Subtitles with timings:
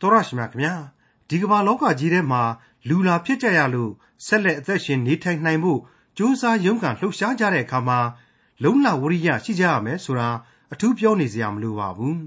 [0.00, 0.74] တော်ရရှိမြခင်ဗျာ
[1.28, 2.42] ဒီကမ္ဘာလောကကြီးထဲမှာ
[2.88, 3.90] လူလာဖြစ်ကြရလို့
[4.26, 5.80] ဆက်လက်အသက်ရှင်နေထိုင်နိုင်ဖို့
[6.16, 7.98] ကြိုးစားရုန်းကန်လှုပ်ရှားကြတဲ့အခါမှာ
[8.62, 10.28] လုံလဝရိယရှိကြရမယ်ဆိုတာ
[10.72, 12.20] အထူးပြောနေစရာမလိုပါဘူး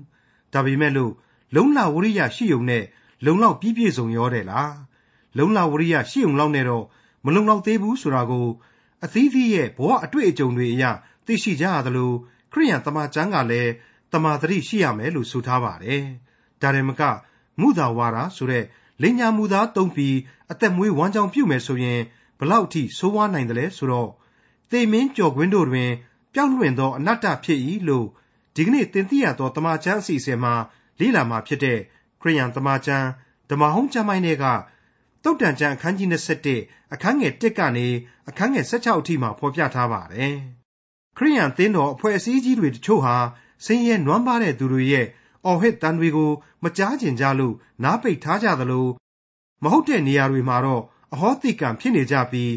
[0.54, 1.13] ဒါပေမဲ့လို့
[1.55, 2.84] လုံလဝရိယရှိုံနဲ့
[3.26, 4.76] လုံလောက်ပြည့်ပြည့်စုံရောတယ်လား
[5.38, 6.85] လုံလဝရိယရှိုံလောက်နဲ့တော့
[7.26, 8.47] မလုံလောက်သေးဘူးဆိုတာကို
[9.03, 10.83] အသီးသီးရဲ့ဘဝအတွေ့အကြုံတွေအရ
[11.26, 12.12] သိရှိကြရသလို
[12.51, 13.72] ခရိယန်တမန်ကျမ်းကလည်း
[14.12, 16.03] တမာတရိရှိရမယ်လို့ဆိုထားပါတယ်
[16.62, 17.02] ဒါရင်မက
[17.62, 18.66] မုသာဝါဒဆိုတဲ့
[19.02, 20.18] လိညာမူသားတုံးပြီး
[20.52, 22.02] အသက်မွေးဝမ်းကြောင်းပြုမယ်ဆိုရင်
[22.40, 24.10] ဘလောက်ထိဆိုးဝါးနိုင်တယ်လဲဆိုတော့
[24.72, 25.92] သေမင်းကြော်ကွင်းတို့တွင်
[26.34, 28.08] ပျောက်လွင့်သောအနတ္တဖြစ်၏လို့
[28.55, 30.54] ဒီကနေ့သင်သိရသောတမန်ကျမ်းအစီအစဉ်မှာ
[31.00, 31.80] လေ့လာမှာဖြစ်တဲ့
[32.22, 33.08] ခရိယန်တမန်ကျမ်း
[33.50, 34.46] ဓမ္မဟောင်းကျမ်းပိုင်းတွေက
[35.24, 36.10] တုတ်တန်ကျမ်းအခန်းကြီး
[36.52, 37.88] 27အခန်းငယ်1ကနေ
[38.30, 40.36] အခန်းငယ်16အထိမှာဖော်ပြထားပါတယ်
[41.18, 43.16] ခရိယန်သင်းတော်အဖွဲ့အစည်းကြီးတွေတချို့ဟာ
[43.66, 45.08] ဆင်းရဲနွမ်းပါတဲ့သူတွေရဲ့
[45.45, 46.31] အော်ဟစ်တန်တွေကို
[46.63, 48.88] မကြားကျင်ကြလို့နားပိတ်ထားကြသလို
[49.63, 52.52] မဟုတ်တဲ့နေရာတွေမှာတော့အဟောတိကံဖြစ်နေကြပြီး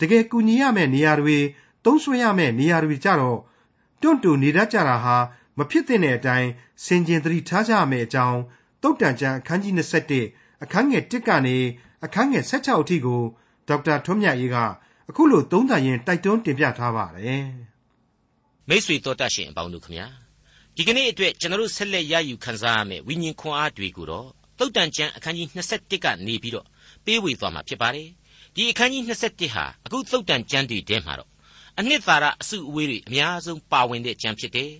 [0.00, 1.38] တကယ်ကူညီရမယ့်နေရာတွေ
[1.84, 3.38] သုံးဆွဲရမယ့်နေရာတွေကြတော့
[4.02, 5.16] တွန့်တူနေတတ်ကြတာဟာ
[5.58, 6.48] မဖြစ်တဲ့အတိုင်း
[6.84, 8.40] စင်ကျင်သတိထားကြရမယ့်အကြောင်း
[8.82, 9.74] တုတ်တန်ကျန်အခန်းကြီး
[10.18, 11.56] 27အခန်းငယ်1ကနေ
[12.04, 13.22] အခန်းငယ်16အထိကို
[13.68, 14.56] ဒေါက်တာထွန်းမြတ်ရေးက
[15.08, 17.44] အခုလိုသုံးသပ်ရင်းတိုက်တွန်းတင်ပြထားပါတယ်
[18.68, 20.06] မိတ်ဆွေတော်တတ်ရှင်အပေါင်းတို့ခမညာ
[20.80, 24.28] ဒီကနေ့အတွက်ကျွန်တော်တို့ဆက်လက်ရယူခန်းစားရမယ့်ဝိညာဉ်ခွန်အားတွေကိုတော့
[24.58, 26.66] သုတ်တန်ကျမ်းအခန်းကြီး21ကနေပြီးတော့
[27.04, 28.08] ပေးဝေသွားမှာဖြစ်ပါတယ်
[28.54, 31.30] ဒီအခန်းကြီး21ဟာအခုသုတ်တန်ကျမ်းတွေထဲမှာတော့
[31.78, 34.72] အနှစ်သာရအစုအဝေးတွေအများဆုံးပါဝင်တဲ့ကျမ်းဖြစ်တယ်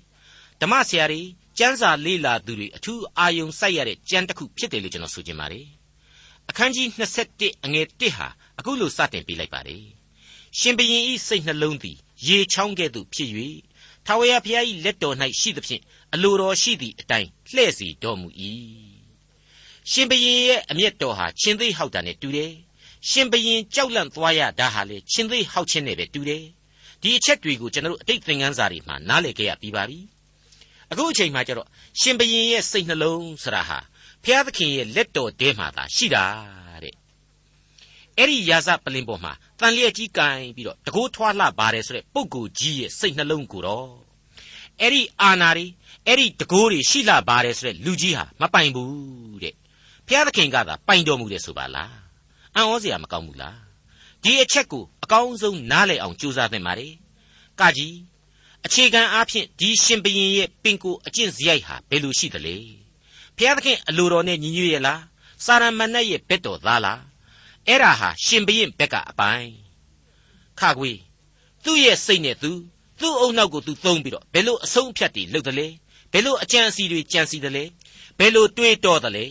[0.61, 1.21] ဓမ္မဆရာတွေ
[1.59, 5.67] ကျမ်းစာလေ့လာသူတွေအထူးအာယုံစိုက်ရတဲ့ကျမ်းတစ်ခုဖြစ်တယ်လို့ကျွန်တော်ဆိုချင်ပါတယ်
[6.51, 6.87] အခန်းကြီး
[7.27, 8.27] 21အငယ်1ဟာ
[8.59, 9.85] အခုလိုစတင်ပေးလိုက်ပါတယ်
[10.59, 13.31] ရှင်ဘရင်ဤစိတ်နှလုံးသည် ရေချောင်းကဲ့သို့ဖြစ်၍
[14.07, 15.83] ထာဝရဘုရား၏လက်တော်၌ရှိသဖြင့်
[16.15, 18.29] အလိုတော်ရှိသည့်အတိုင်းလှဲ့စီတော်မူ၏
[19.91, 22.53] ရှင်ဘရင်ရဲ့အမျက်တော်ဟာရှင်သေးဟောက်တာနဲ့တူတယ်
[23.09, 26.45] ရှင်ဘရင်ကြောက်လန့်သွားရတာဟာလေရှင်သေးဟောက်ခြင်းနဲ့ပဲတူတယ်
[27.03, 29.99] ဒီအချက်တွေကိုကျွန်တော်တို့အတိတ်သင်ခန်းစာတွေမှာနားလည်ခဲ့ရပြီးပါပြီ
[30.91, 31.69] အခုအချိန်မှကျတော့
[32.01, 33.79] ရှင်ဘရင်ရဲ့စိတ်နှလုံးဆိုတာဟာ
[34.25, 36.60] ဘုရားသခင်ရဲ့လက်တော်ထဲမှာသာရှိတာတဲ့
[38.17, 43.91] အဲ့ဒီရာဇပလင်ပေါ်မှာတန်လျက်ကြီးကင်ပြီးတော့တကိုးထွားလှပါတယ်ဆိုတဲ့ပုဂ္ဂိုလ်ကြီးရဲ့စိတ်နှလုံးကိုတော့
[44.81, 45.67] အဲ့ဒီအာနာတွေ
[46.07, 49.55] အဲ့ဒီတကိုးတွေရှိလှပါတယ်ဆိုတဲ့လူကြီးဟာမပိုင်ဘူးတဲ့
[50.07, 51.95] ဘုရားသခင်ကသာပိုင်တော်မူတယ်ဆိုပါလား
[52.55, 53.59] အံ့ဩစရာမကောင်းဘူးလား
[54.23, 56.93] ဒီအချက်ကိုအကောင်းဆုံးနားလည်အောင်ကြိုးစားသင့်ပါတယ်
[57.61, 57.97] ကကြီး
[58.67, 62.57] အခြေခံအားဖြင့်ဒီရှင်ဘရင်ရဲ့ပင်ကိုအကျင့်စရိုက်ဟာဘယ်လိုရှိသလဲ
[63.37, 65.03] ဘုရားသခင်အလိုတော်နဲ့ညီညွတ်ရဲ့လား
[65.45, 67.01] စာရမဏတ်ရဲ့ဘက်တော်သားလား
[67.69, 69.53] အဲ့ဒါဟာရှင်ဘရင်ဘက်ကအပိုင်း
[70.61, 70.99] ခါကွေး
[71.65, 72.51] သူ့ရဲ့စိတ်နဲ့သူ
[73.01, 75.67] သူ့အုံနောက်ကိုသူသုံးပြီးတော့ဘယ်လိုအဆုံးအဖြတ်တွေလုပ်တယ်လဲ
[76.13, 77.65] ဘယ်လိုအကြံအစီတွေကြံစီတယ်လဲ
[78.19, 79.25] ဘယ်လိုတွေးတောတယ်လဲ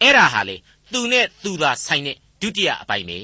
[0.00, 0.56] အဲ့ဒါဟာလေ
[0.92, 3.18] သူနဲ့သူသာဆိုင်တဲ့ဒုတိယအပိုင်းပဲ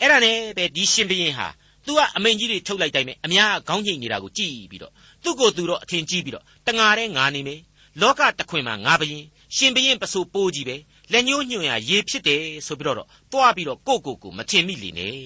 [0.00, 1.48] အဲ့ဒါနဲ့ပဲဒီရှင်ဘရင်ဟာ
[1.86, 4.92] သူကအမိန်ကြီးတွေထုတ်လိုက်တိုင်းပဲအများခေါင်းငိတ်နေတာကိုကြည့်ပြီးတော့
[5.24, 7.60] သူ့ကိုသူတော့အထင်ကြီးပြီးတော့တငါတဲ့ငါနေမယ်
[8.00, 9.24] လောကတခွင်မှာငါဘရင်
[9.56, 10.76] ရှင်ဘရင်ပစိုးပိုးကြီးပဲ
[11.12, 15.16] လက်ညှိုးညွှန်ရရေဖြစ်တယ်ဆိုပြီးတော့တွားပြီးတော့ကိုကိုကိုမထင်မိလေနဲ့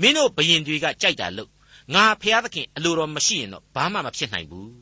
[0.00, 1.50] မင်းတို့ဘရင်တွေကကြိုက်တာလို့
[1.94, 4.72] ငါဖျားသခင်အလိုတော်မရှိရင်တော့ဘာမှမဖြစ်နိုင်ဘူး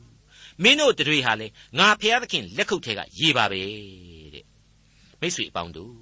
[0.63, 1.47] မင်းတို့တွေဟာလေ
[1.77, 3.61] ငါဖျားသခင်လက်ခုပ်ထဲကရေပါပဲ
[4.33, 4.45] တဲ့
[5.19, 5.93] မိတ်ဆွေအပေါင်းတို့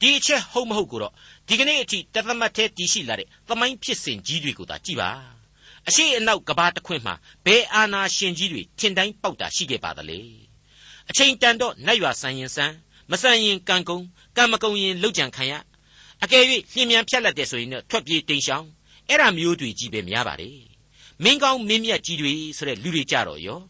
[0.00, 1.12] ဒီအချက်ဟုတ်မဟုတ်ကိုတော့
[1.48, 5.10] ဒီကနေ့အထိတသမတ်သေးတည်ရှိလာတဲ့သမိုင်းဖြစ်စဉ်ကြီးတွေကိုသာကြည့်ပါ
[5.88, 10.18] အရှိအနောက်ကဘာတစ်ခွင်မှာဘယ်အာနာရှင်ကြီးတွေထင်တိုင်းပေါက်တာရှိခဲ့ပါသလဲ
[11.10, 12.74] အချိန်တန်တော့နတ်ရွာဆန်ရင်ဆန်း
[13.10, 13.98] မဆန်ရင်ကံကုံ
[14.36, 15.52] ကံမကုံရင်လှုပ်ကြံခံရ
[16.22, 16.42] အကယ်၍
[16.74, 18.66] လျင်မြန်ဖြတ်လက်တဲ့ဆိုရင်တော့ထွက်ပြေးတိမ်ရှောင်
[19.08, 20.58] အဲ့ဒါမျိုးတွေကြီးပဲများပါတယ်
[21.22, 23.60] မင်းကောင်းမင်းမြတ်ကြီးတွေဆိုတဲ့လူတွေကြတော့ရော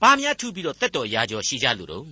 [0.00, 2.06] ဘာများထူပြီးတော့တက်တော်ရာကျော်ရှိကြလို့တော့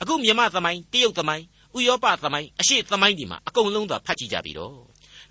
[0.00, 1.44] အခုမြမသမိုင်းတရုတ်သမိုင်း
[1.76, 4.76] ဥရောပသမိုင်းအရှိသမိုင်းဒီမှာအကုန်လုံးသာဖတ်ကြည့်ကြပြီတော့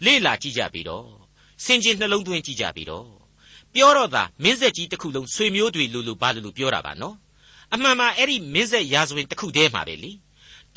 [0.06, 1.08] လေ့လာကြည့်ကြပြီတော့
[1.64, 3.08] စင်ကျင်နှလုံးသွင်းကြည့်ကြပြီတော့
[3.74, 7.16] ပြောတော့သာမင်းဆက်ကြီးတစ်ခုလုံးဆွေမျိုးတွေလူလူဘာလူလူပြောတာပါနော်
[7.74, 10.12] အမှန်မှအဲ့ဒီမင်းဆက်ရာဇဝင်တစ်ခုတည်းမှာပဲလေ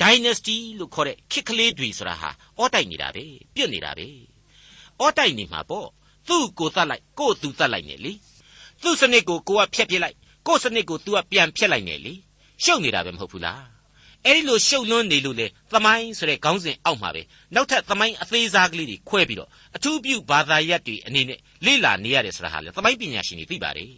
[0.01, 3.25] dynasty လို့ခေါ်တဲ့ခေတ်ကလေးတွေဆိုတာဟာအောတိုက်နေတာပဲ
[3.55, 4.07] ပြစ်နေတာပဲ
[4.99, 5.87] အောတိုက်နေမှာပေါ့
[6.27, 8.13] သူ့ကိုသတ်လိုက်ကို့သူသတ်လိုက်နေလေ
[8.81, 10.15] သူ့စနစ်ကိုကိုကဖျက်ပြစ်လိုက်
[10.47, 12.13] ကို့စနစ်ကို तू ကပြန်ဖျက်လိုက်နေလေ
[12.63, 13.63] ရှုပ်နေတာပဲမဟုတ်ဘူးလား
[14.25, 17.21] အဲ့ဒီလိုရှုပ်လွန်းနေလို့လေသမိုင်းဆိုတဲ့ခေါင်းစဉ်အောက်မှာပဲ
[17.55, 23.89] နောက်ထပ်သမိုင်းအသေးစားကလေးတွေခွဲပြီးတော့အထူးပြုဘာသာရပ်တွေအနေနဲ့လေ့လာနေရတယ်ဆိုတာဟာလေသမိုင်းပညာရှင်တွေသိပါတယ်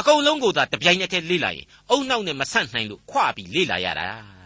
[0.00, 4.41] အကုန်လုံးကိုသာတပြိုင်နက်တည်းလေ့လာရင်အုံနောက်နဲ့မဆန့်နိုင်လို့ခွပြီးလေ့လာရတာတဲ့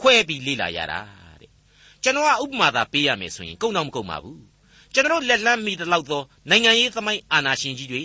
[0.00, 1.00] ခွဲပြီးလေ့လာရတာ
[1.40, 1.50] တဲ့
[2.02, 4.40] ကျွန်တော်ကဥပမာသာပေးရမယ်ဆိုရင်ကုန်တော့မကုန်ပါဘူး
[4.94, 8.02] ကျွန်တော်လက်လန်းမိတဲ့လောက်သောနိုင်ငံရေးသမိုင်းအာဏာရှင်ကြီးတွေ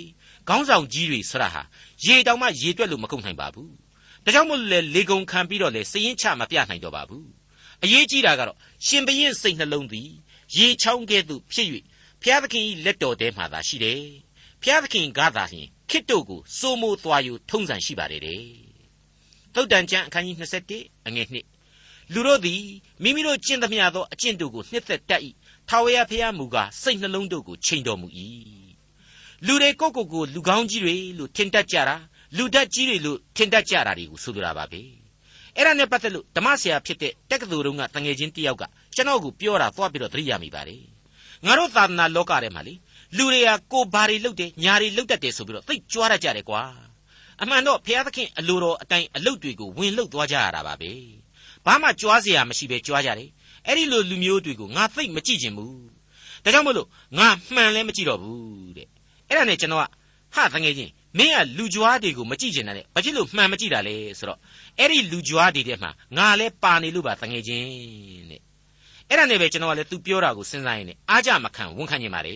[0.47, 1.61] ခေါင်းဆောင်ကြီးတွေဆရာဟာ
[2.05, 3.71] ရေတောင်မှရေတွက်လို့မကုန်နိုင်ပါဘူး
[4.25, 7.27] ဒါကြောင့်မို့လဲလေကုံခံပြီးတော့လေစရင်ချမပြနိုင်တော့ပါဘူး
[7.83, 10.09] အရေးကြီးတာကတော့ရှင်ဘရင်စိတ်နှလုံးသည်
[10.57, 11.67] ရေချောင်းကဲ့သို့ဖြစ်၍
[12.21, 14.01] ဘုရားသခင်၏လက်တော်ထဲမှာသာရှိတယ်
[14.61, 18.41] ဘုရားသခင်ကသာလျှင်ခစ်တို့ကိုစိုးမိုးသွားယူထုံးစံရှိပါတယ်တဲ့
[19.53, 20.35] သုတ်တန်ကျမ်းအခန်းကြီး
[20.73, 21.54] 27အငယ်1
[22.13, 22.61] လူတို့သည်
[23.03, 25.21] မိမိတို့ကျင့်သမျှသောအကျင့်တို့ကိုနှစ်သက်တတ်၏
[25.69, 28.07] ထာဝရဘုရားမူကားစိတ်နှလုံးတို့ကိုချိန်တော်မူ၏
[29.45, 31.95] လူတွေကိုကိုကိုလူကောင်းကြီးတွေလို့ထင်တတ်ကြတာ
[32.37, 34.81] လူတတ်ကြီးတွေလို့ထင်တတ်ကြတာတွေကိုဆိုလိုတာပါပဲ
[35.55, 38.63] အဲ့ဒါနဲ့ပတ်သက်လို့ဓမ္မဆရာဖြစ်တဲ့တက္ကသိုလ်တုန်းကတငယ်ချင်းတယောက်က
[38.95, 40.83] ကျွန်တော်ကိုပြောတာသွားပြီးတော့သတိရမိပါတယ်
[41.45, 42.73] ငါတို့သာသနာလောကထဲမှာလေ
[43.17, 46.61] လူတွေကကိုဘာတွေလုပ်တယ်ညာတွေလုပ်တတ်တယ်ဆိုပြီးတော့သိကြွားတတ်ကြတယ်ကွာ
[47.41, 50.91] အမှန်တော့ဘုရားသခင်အလိုတော်အတိုင်းအလုပ်တွေကိုဝင်လုပ်သွားကြရတာပါပဲ
[51.65, 53.29] ဘာမှကြွားစရာမရှိဘဲကြွားကြတယ်
[53.67, 55.85] အဲ့ဒီလိုလူမျိုးတွေကိုငါသိမကြည့်ချင်ဘူး
[56.43, 58.87] ဒါကြောင့်မလို့ငါမှန်လဲမကြည့်တော့ဘူးတဲ့
[59.27, 59.85] အဲ့ဒါနဲ့ကျွန်တော်က
[60.35, 64.39] ဟာတငယ်ချင်းမင်းကလူကြွားတွေကိုမကြည့်ချင်တာလေဘာဖြစ်လို့မှန်မကြည့်တာလဲဆိုတော့
[64.79, 67.65] အဲ့ဒီလူကြွားတွေထဲမှာငါလဲပါနေလို့ပါတငယ်ချင်း
[68.31, 68.41] တဲ့
[69.09, 72.35] အဲ့ဒါနဲ့ပဲကျွန်တော်ကလည်းသူပြောတာကိုစဉ်းစားရင်းနဲ့အားကြမခံဝန်ခံနေပါလေ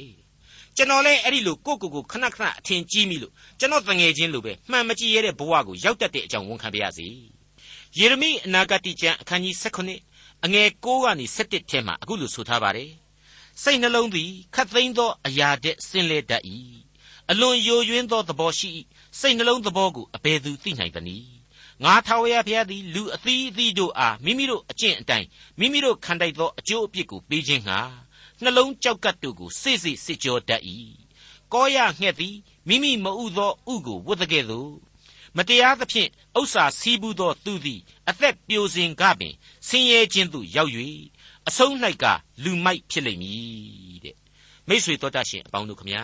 [0.77, 7.07] ကျွန်တော်လည်းအဲ့ဒီလိုကိုကိုကိုခဏခဏအထင်ကြီးမိလို့ကျွန်တော်တငယ်ချင်းလိုပဲမှန်မကြည့်ရတဲ့ဘဝကိုရောက်တတ်တဲ့အကြောင်းဝန်ခံပါရစေ။
[7.97, 12.91] ယေရမိအနာဂတိကျမ်းအခန်းကြီး16အငယ်6ကနေ17ထဲမှာအခုလိုဆိုထားပါတယ်
[13.61, 16.43] စိတ်နှလုံးသည်ခတ်သိမ်းသောအရာတဲ့ဆင်းလဲတတ်၏
[17.31, 18.69] အလွန်ယိုယွင်းသောသဘောရှိ၏
[19.19, 21.29] စိတ်နှလုံးသဘောကိုအဘယ်သူသိနိုင်သနည်း
[21.83, 25.27] ငါထာဝရဘုရားသည်လူအသီးအသီးတို့အားမိမိတို့အကျင့်အတိုင်း
[25.59, 27.79] မိမိတို့ခံတိုက်သောအကျိုးအပြစ်ကိုပေးခြင်းငှာ
[28.43, 30.63] နှလုံးကြောက်ကပ်တို့ကိုစိစိစစ်ကြောတတ်၏
[31.53, 32.35] ကောရငှက်သည်
[32.67, 34.88] မိမိမဥသောဥကိုဝတ်တဲ့ကဲ့သို့
[35.37, 36.09] မတရားသဖြင့်
[36.39, 39.33] ဥစ္စာစီးပူးသောသူသည် အသက်ပြိုစင်ကပင်
[39.67, 40.71] ဆင်းရဲခြင်းသို့ရောက်၍
[41.47, 41.73] အဆုံး၌
[42.03, 42.05] က
[42.43, 44.15] လူမိုက်ဖြစ်လိမ့်မည်တဲ့
[44.67, 46.03] မိษွေတော်တတ်ရှင်အပေါင်းတို့ခမညာ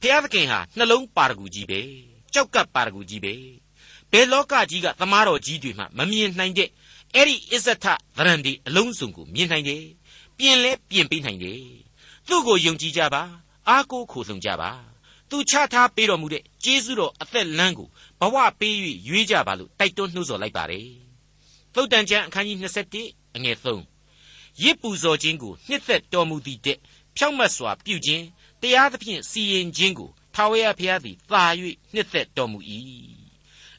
[0.00, 1.80] ဖျားသခင်ဟာနှလုံးပါရဂူကြီးပဲ
[2.32, 3.34] ကြောက်ကပ်ပါရဂူကြီးပဲ
[4.10, 6.68] ဘယ်လောကကြီးကသမားတော်ကြီးတွေမှမမြင်နိုင်တဲ့
[7.14, 7.86] အဲ့ဒီအစ္ဆထ
[8.16, 9.84] ဗရန်ဒီအလုံးစုံကိုမြင်နိုင်တယ်
[10.38, 11.62] ပြင်လဲပြင်ပေးနိုင်တယ်
[12.28, 13.22] သူ့ကိုယုံကြည်ကြပါ
[13.68, 14.70] အားကိုးခိုလှုံကြပါ
[15.30, 17.88] သူချထားပေးတော်မူတဲ့ကျေးဇူးတော်အသက်လမ်းကို
[18.22, 18.76] ဘဝပေး၍
[19.08, 20.86] ရွေးကြပါလို့တိုက်တွန်းနှိုးဆော်လိုက်ပါတယ်
[21.74, 22.58] သုတ်တန်ကျမ်းအခန်းကြီး
[22.96, 26.78] 27အငယ်3ရစ်ပူဇော်ခြင်းကိုနှစ်သက်တော်မူသည့်တဲ့
[27.16, 28.24] ဖြောင့်မတ်စွာပြုခြင်း
[28.60, 31.44] တရားသဖြင့်စီရင်ခြင်းကိုထာဝရဘုရားသည်သာ၍
[31.94, 32.58] နှစ်သက်တော်မူ၏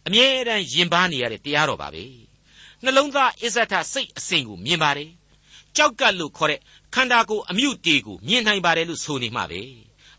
[0.05, 2.05] အမြဲတမ်းယင်ပါနေရတဲ့တရားတော်ပါပဲ
[2.83, 5.11] နှလုံးသားအစ္ဆထစိတ်အစဉ်ကိုမြင်ပါတယ်
[5.75, 6.59] ကြောက်ကပ်လို့ခေါ်တဲ့
[6.95, 9.61] ခန္ဓာကိုယ်အမြုတေကိုမြင်နိုင်ပါတယ်လို့ဆိုနေမှာပဲ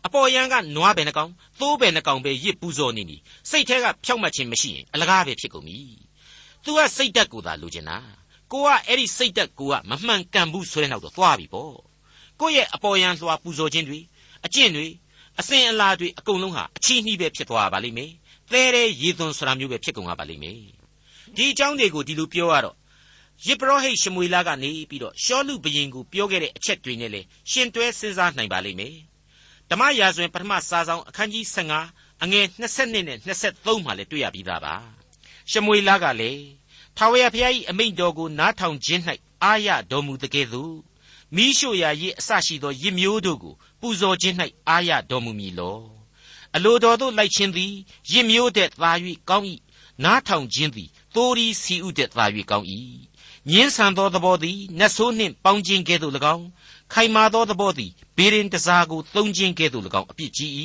[0.05, 3.17] အပေါ်ယံကနွားပဲနှကောင်သိုးပဲနှကောင်ပဲရစ်ပူဇော်နေပြီ
[3.49, 5.77] စိတ်ထဲကဖြောက်မှတ်ခြင်းမရှိရင်အလကားပဲဖြစ်ကုန်ပြီ
[6.63, 7.97] သူကစိတ်တက်ကိုသာလိုချင်တာ
[8.51, 11.75] ကိုကအဲ့ဒီစိတ်တက်ကိုကမမှန်ကန်ဘူးဆိုတဲ့နောက်တော့သွားပြီပေါ့
[12.39, 13.99] ကိုရဲ့အပေါ်ယံလွှာပူဇော်ခြင်းတွေ
[14.45, 14.87] အကျင့်တွေ
[15.39, 18.11] အစဉ်အလာတွေအကုန်လုံးဟာအချီးနှီးပဲဖြစ်သွားပါလိမ့်မယ်
[18.51, 20.59] သဲတဲ့ရေသွန်းဆိုတာမျိုးပဲဖြစ်ကုန်ပါလိမ့်မယ်
[21.35, 22.75] ဒီအကြောင်းတွေကိုဒီလိုပြောရတော့
[23.47, 27.21] ယေဘရဟိတ်ရှမွေလာကနေပြီးတော့ရှောလူဘရင်ကိုပြောခဲ့တဲ့အချက်တွေနဲ့လေ
[27.51, 28.95] ရှင်တွဲစဉ်းစားနိုင်ပါလိမ့်မယ်
[29.69, 31.45] ဓမ္မရာဇဝင်ပထမစာဆောင်အခန်းကြီး
[31.83, 34.75] 15အငယ်22နဲ့23မှာလည်းတွေ့ရပြီးသားပါ
[35.51, 36.43] ရှမွေလာကလည်း
[36.97, 39.01] ထာဝရဘုရား၏အမိန့်တော်ကိုနားထောင်ခြင်း၌
[39.43, 40.75] အာရတော်မူတကယ်သို့
[41.35, 44.35] မိရှုရာရစ်အစရှိသောရစ်မျိုးတို့ကိုပူဇော်ခြင်း၌
[44.69, 45.79] အာရတော်မူမည်လော
[46.55, 47.73] အလိုတော်သို့လိုက်ခြင်းသည်
[48.11, 48.91] ရစ်မျိုးတဲ့သာ၍
[49.29, 49.45] ကောင်း၏
[50.03, 52.67] နားထောင်ခြင်းသည်သိုးရီစီဥတဲ့သာ၍ကောင်း၏
[53.51, 56.45] ညင်းဆန်သောသဘောသည်နတ်ဆိုးနှင့်ပေါင်းခြင်းကဲ့သို့၎င်း
[56.93, 60.51] ခိုင်မာသောသဘောသည်ဘေရင်တစားကိုသုံးခြင်းကဲ့သို့၎င်းအပြစ်ကြီး၏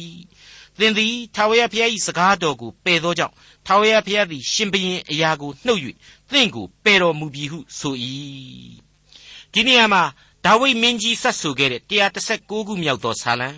[0.78, 3.34] သင်သည်ထာဝရဘုရား၏စကားတော်ကိုပယ်သောကြောင့်
[3.66, 5.80] ထာဝရဘုရားသည်ရှင်ဘရင်အရာကိုနှုတ်၍
[6.30, 7.94] သင်ကိုပယ်တော်မူပြီဟုဆို၏
[9.52, 10.02] ဒီနေရာမှာ
[10.44, 13.48] ဒါဝိမင်းကြီးဆက်ဆိုခဲ့တဲ့136ခုမြောက်သောဇာလံ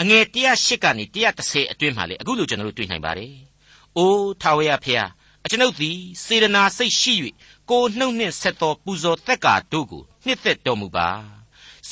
[0.00, 3.32] အငယ်108ကနေ130အတွင်းမှာလေအခုလိုကျွန်တော်တို့တွေ့နိုင်ပါတယ်။
[3.96, 5.10] အိုးထာဝရဘုရား
[5.44, 7.14] အကျွန်ုပ်သည်စေတနာစိတ်ရှိ၍
[7.70, 11.08] ကိုနှုတ်နှင့်ဆက်သောပူဇော်သက်ကာတို့ကိုနှစ်သက်တော်မူပါ။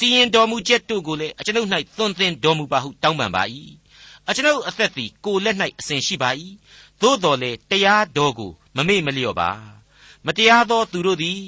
[0.05, 3.43] စီရင်တော်မူချက်တို့ကိုလည်းအကျွန်ုပ်၌သွန်သင်တော်မူပါဟုတောင်းပန်ပါ၏။
[4.29, 6.31] အကျွန်ုပ်အသက်သည်ကိုလက်၌အစဉ်ရှိပါ၏။
[7.03, 9.51] သို့တော်လည်းတရားတော်ကိုမမေ့မလျော့ပါ။
[10.27, 11.41] မတရားသောသူတို့သည်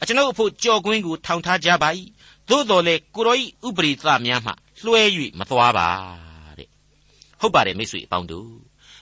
[0.00, 1.88] အကျွန်ုပ်အဖို့ကြော်ကွင်းကိုထောင်ထားကြပါ၏
[2.48, 4.52] သို့တော်လေကိုရောဤဥပရိသများမှ
[4.84, 5.02] လွှဲ၍
[5.38, 5.88] မသွားပါ
[6.58, 6.68] တဲ့
[7.40, 8.52] ဟုတ်ပါတယ်မိတ်ဆွေအပေါင်းတို့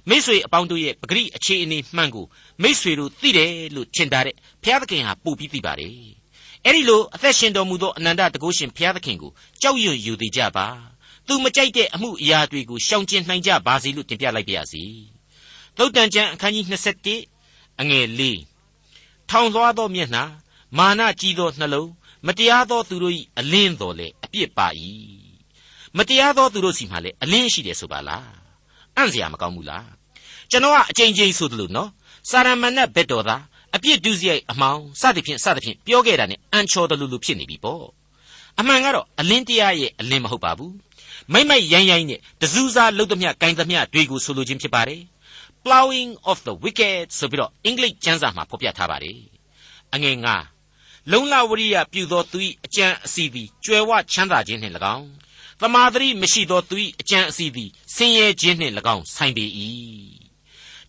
[0.09, 2.26] မိတ်ဆွေအပေါင်းတို့ရဲ့ပဂရိအခြေအနေမှန်ကို
[2.62, 6.20] မိတ်ဆွေတို့သိတယ်လို့ထင်တာတဲ့ဘုရားသခင်ဟာပို့ပြီးသိပါတယ်
[6.67, 9.31] အဲ့ဒီလိုအသက်ရှင်တော်မူသောအနန္တတကုရှင်ဘုရားသခင်ကို
[9.62, 10.67] ကြောက်ရွံ့ယူသေးကြပါ
[11.26, 14.85] သူမကြိုက်တဲ့အမှုအရာတွေကိုရှောင်ကျဉ်နိုင်ကြပါစေလို့တင်ပြလိုက်ပါရစေ
[15.76, 16.64] သုတ်တန်ကျမ်းအခန်းကြီး
[17.23, 18.23] 27အငယ်၄
[19.31, 20.25] ထောင်သွားသောမျက်နှာ
[20.79, 21.90] မာနကြီးသောနှလုံး
[22.26, 24.69] မတရားသောသူတို့၏အလင်းတော်လေအပြစ်ပါ၏
[25.97, 28.29] မတရားသောသူတို့စီမှာလေအလင်းရှိတယ်ဆိုပါလား
[28.97, 29.88] အံ့စရာမကောင်းဘူးလား
[30.50, 31.90] ကျွန်တော်ကအချိန်ချင်းဆိုသလိုနော်
[32.31, 33.43] စာရမဏတ်ဘက်တော်သား
[33.75, 37.85] အပြစ်ဒုစရိုက်အမောင်စသဖြင့်စသဖြင့်ပြောခဲ့တာနဲ့အန်ချော်တလူလူဖြစ်နေပြီပေါ့
[38.59, 40.75] အမှန်ကတော့အလင်းတရားရဲ့အလင်းမဟုတ်ပါဘူး
[41.33, 45.03] မိမ့်မိုက်ရိုင်းရိုင်းနဲ့တစူးစားလှုပ်သမျှဂိုင်းသမျှတွေကိုဆိုလိုခြင်းဖြစ်ပါတယ်
[45.65, 49.19] plowing of the wicked ဆိုပြီးတော့အင်္ဂလိပ်ကျမ်းစာမှာဖော်ပြထားပါတယ်
[49.95, 50.37] အငယ်ငါ
[51.12, 55.09] လုံလဝရိယပြုသောသူ၏အကြံအစီသည်ကြွယ်ဝချမ်းသာခြင်းနှင့်၎င်း
[55.61, 59.45] တမာသတိမရှိသောသူ၏အကြံအစီသည်ဆင်းရဲခြင်းနှင့်၎င်းဆိုင်ပေ၏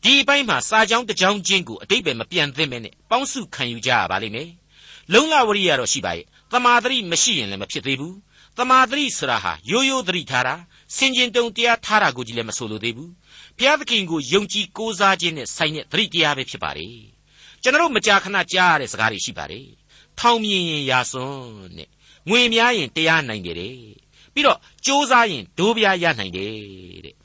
[0.03, 4.49] ဒီအပိုင်းမှာစာကြောင်းတစ်ကြောင်းချင်းကိုအတိတ်ပဲမပြတ်သင့်ပဲနဲ့ပေါင်းစုခံယူကြရပါလိမ့်မယ်
[5.13, 8.15] လုံလဝရိယတော့ရှိပါရဲ့တမာသတိမရှိရင်လည်းမဖြစ်သေးဘူး
[8.57, 10.55] တမာသတိဆိုတာဟာရိုးရိုးသတိထားတာ
[10.95, 13.11] စင်ကျင်တုံတရားထားတာကိုကြည့်လည်းမဆိုလိုသေးဘူး
[13.57, 16.95] ဘုရားသခင်ကိုယုံကြည်ကိုးစားခြင်းနဲ့ဆိုင်တဲ့သတိတရားပဲဖြစ်ပါတယ်
[17.61, 19.67] ကျွန်တော်မကြာခဏကြားရတဲ့စကားတွေရှိပါတယ်
[20.19, 21.89] ထောင်မြင်ရင်ရာစွန်းနဲ့
[22.29, 23.75] ငွေများရင်တရားနိုင်တယ်တဲ့
[24.33, 26.51] ပြီးတော့စ조사ရင်ဒိုးပြားရနိုင်တယ်
[27.05, 27.15] တဲ့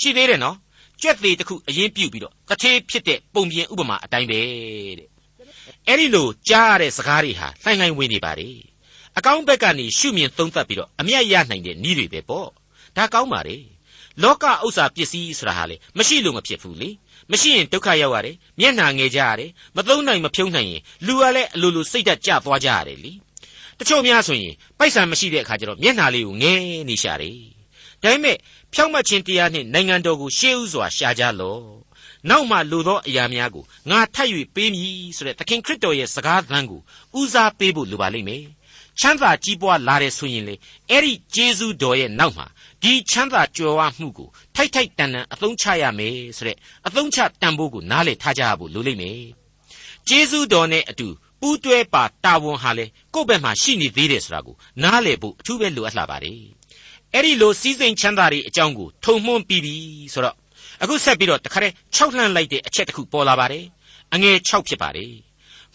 [0.00, 0.56] ရှိသေးတယ်နော်
[1.02, 4.40] ကြွက်သေးတစ်ခုအရင်ပြုတ်ပြီးတော့တထေးဖြစ်တဲ့ပုံပြင်ဥပမာအတိုင်းပဲ
[4.98, 5.08] တဲ့
[5.88, 8.50] အဲ့ဒီလိုကြားရတဲ့စကားတွေဟာလှိုင်းလှိုင်းဝင်နေပါလေ
[9.18, 12.48] အကောင်းဘက်ကနေရှုမြင်သုံးသပ်ပြီးတော့အမျက်ရနိုင်တဲ့နည်းတွေပဲပေါ့
[12.96, 13.56] ဒါကောင်းပါလေ
[14.22, 16.90] လောကဥစ္စာပစ္စည်းဆိုတာဟာလေမရှိလို့မဖြစ်ဘူးလေ
[17.30, 23.12] မရှိရင်ဒုက္ခရောက်ရတယ်မျက်နှာငယ်ကြရတယ်မသုံးနိုင်မဖြုံးနိုင်ရင်လူကလည်းအလိုလိုစိတ်ဓာတ်ကျသွားကြရတယ်လी
[23.78, 26.52] တချို့များဆိုရင်ပိုက်ဆံမရှိတဲ့အခါကျတော့မျက်နှာလေးကိုငဲ
[26.88, 27.53] နေရှာတယ်
[28.04, 28.36] ဒါပေမဲ့
[28.72, 31.62] ဖြောင့်မတ်ခြင်းတရားနှင့်နိုင်ငံတော်ကိုရှေးဥစွာရှာကြလော့
[32.30, 36.80] နောက်မှလိုသောအရာများကိုငါထပ်၍ပေးမည်ဆိုတဲ့သခင်ခရစ်တော်ရဲ့စကားသံကို
[37.18, 38.44] ဦးစားပေးဖို့လိုပါလိမ့်မယ်
[39.00, 40.54] ချမ်းသာကြီးပွားလာတယ်ဆိုရင်လေ
[40.90, 42.46] အဲ့ဒီဂျေဇုတော်ရဲ့နောက်မှာ
[42.82, 46.56] ဒီချမ်းသာကြွယ်ဝမှုကိုထိုက်ထိုက်တန်တန်အသုံးချရမယ်ဆိုတဲ့
[46.86, 49.20] အသုံးချတန်ဖို့ကိုနားလည်ထားကြဖို့လိုလိမ့်မယ်
[50.08, 51.08] ဂျေဇုတော်နဲ့အတူ
[51.40, 56.38] ပူးတွဲပါတာဝန်ဟာလေကိုယ့်ဘက်မှာရှိနေသေးတယ်ဆိုတာကိုနားလည်ဖို့အထူးပဲလိုအပ်လာပါတယ်
[57.14, 59.74] အဲ့ဒီလိုစည်းစိမ်ချမ်းသာတွေအကြောင်းကိုထုံမှွန်းပြီးပြီ
[60.12, 60.36] ဆိုတော့
[60.82, 63.64] အခုဆက်ပြီးတော့တခါတည်း၆လှမ်းလိုက်တဲ့အချက်တစ်ခုပေါ်လာပါတယ်
[64.14, 65.12] အငယ်၆ဖြစ်ပါတယ်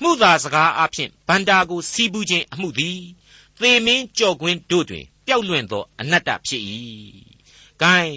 [0.01, 2.99] မှုသာစကားအဖြစ်ဗန္တာကိုစီးပူးခြင်းအမှုသည်
[3.59, 6.63] သေမင်းကြော်ကွင်းတို့တွင်ပျောက်လွင့်သောအနတ္တဖြစ်၏။
[7.81, 8.13] gain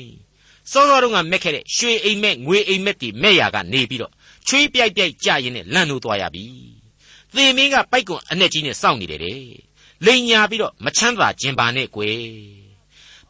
[0.71, 4.13] စောစောတုန်းကမက်ခဲ့တဲ့ရွှေအိမ်မက်ငွေအိမ်မက်တွေမဲ့ရာကနေပြီးတော့
[4.49, 6.47] ချွေးပြိုက်ပြိုက်ကြရင်နဲ့လန့်လို့သွားရပြီ။
[7.35, 9.43] သေမင်းကပိုက်ကွန်အနဲ့ကြီးနဲ့စောင့်နေတယ်တဲ့။
[10.05, 12.23] လိန်ညာပြီးတော့မချမ်းသာခြင်းပါနဲ့ကွယ်။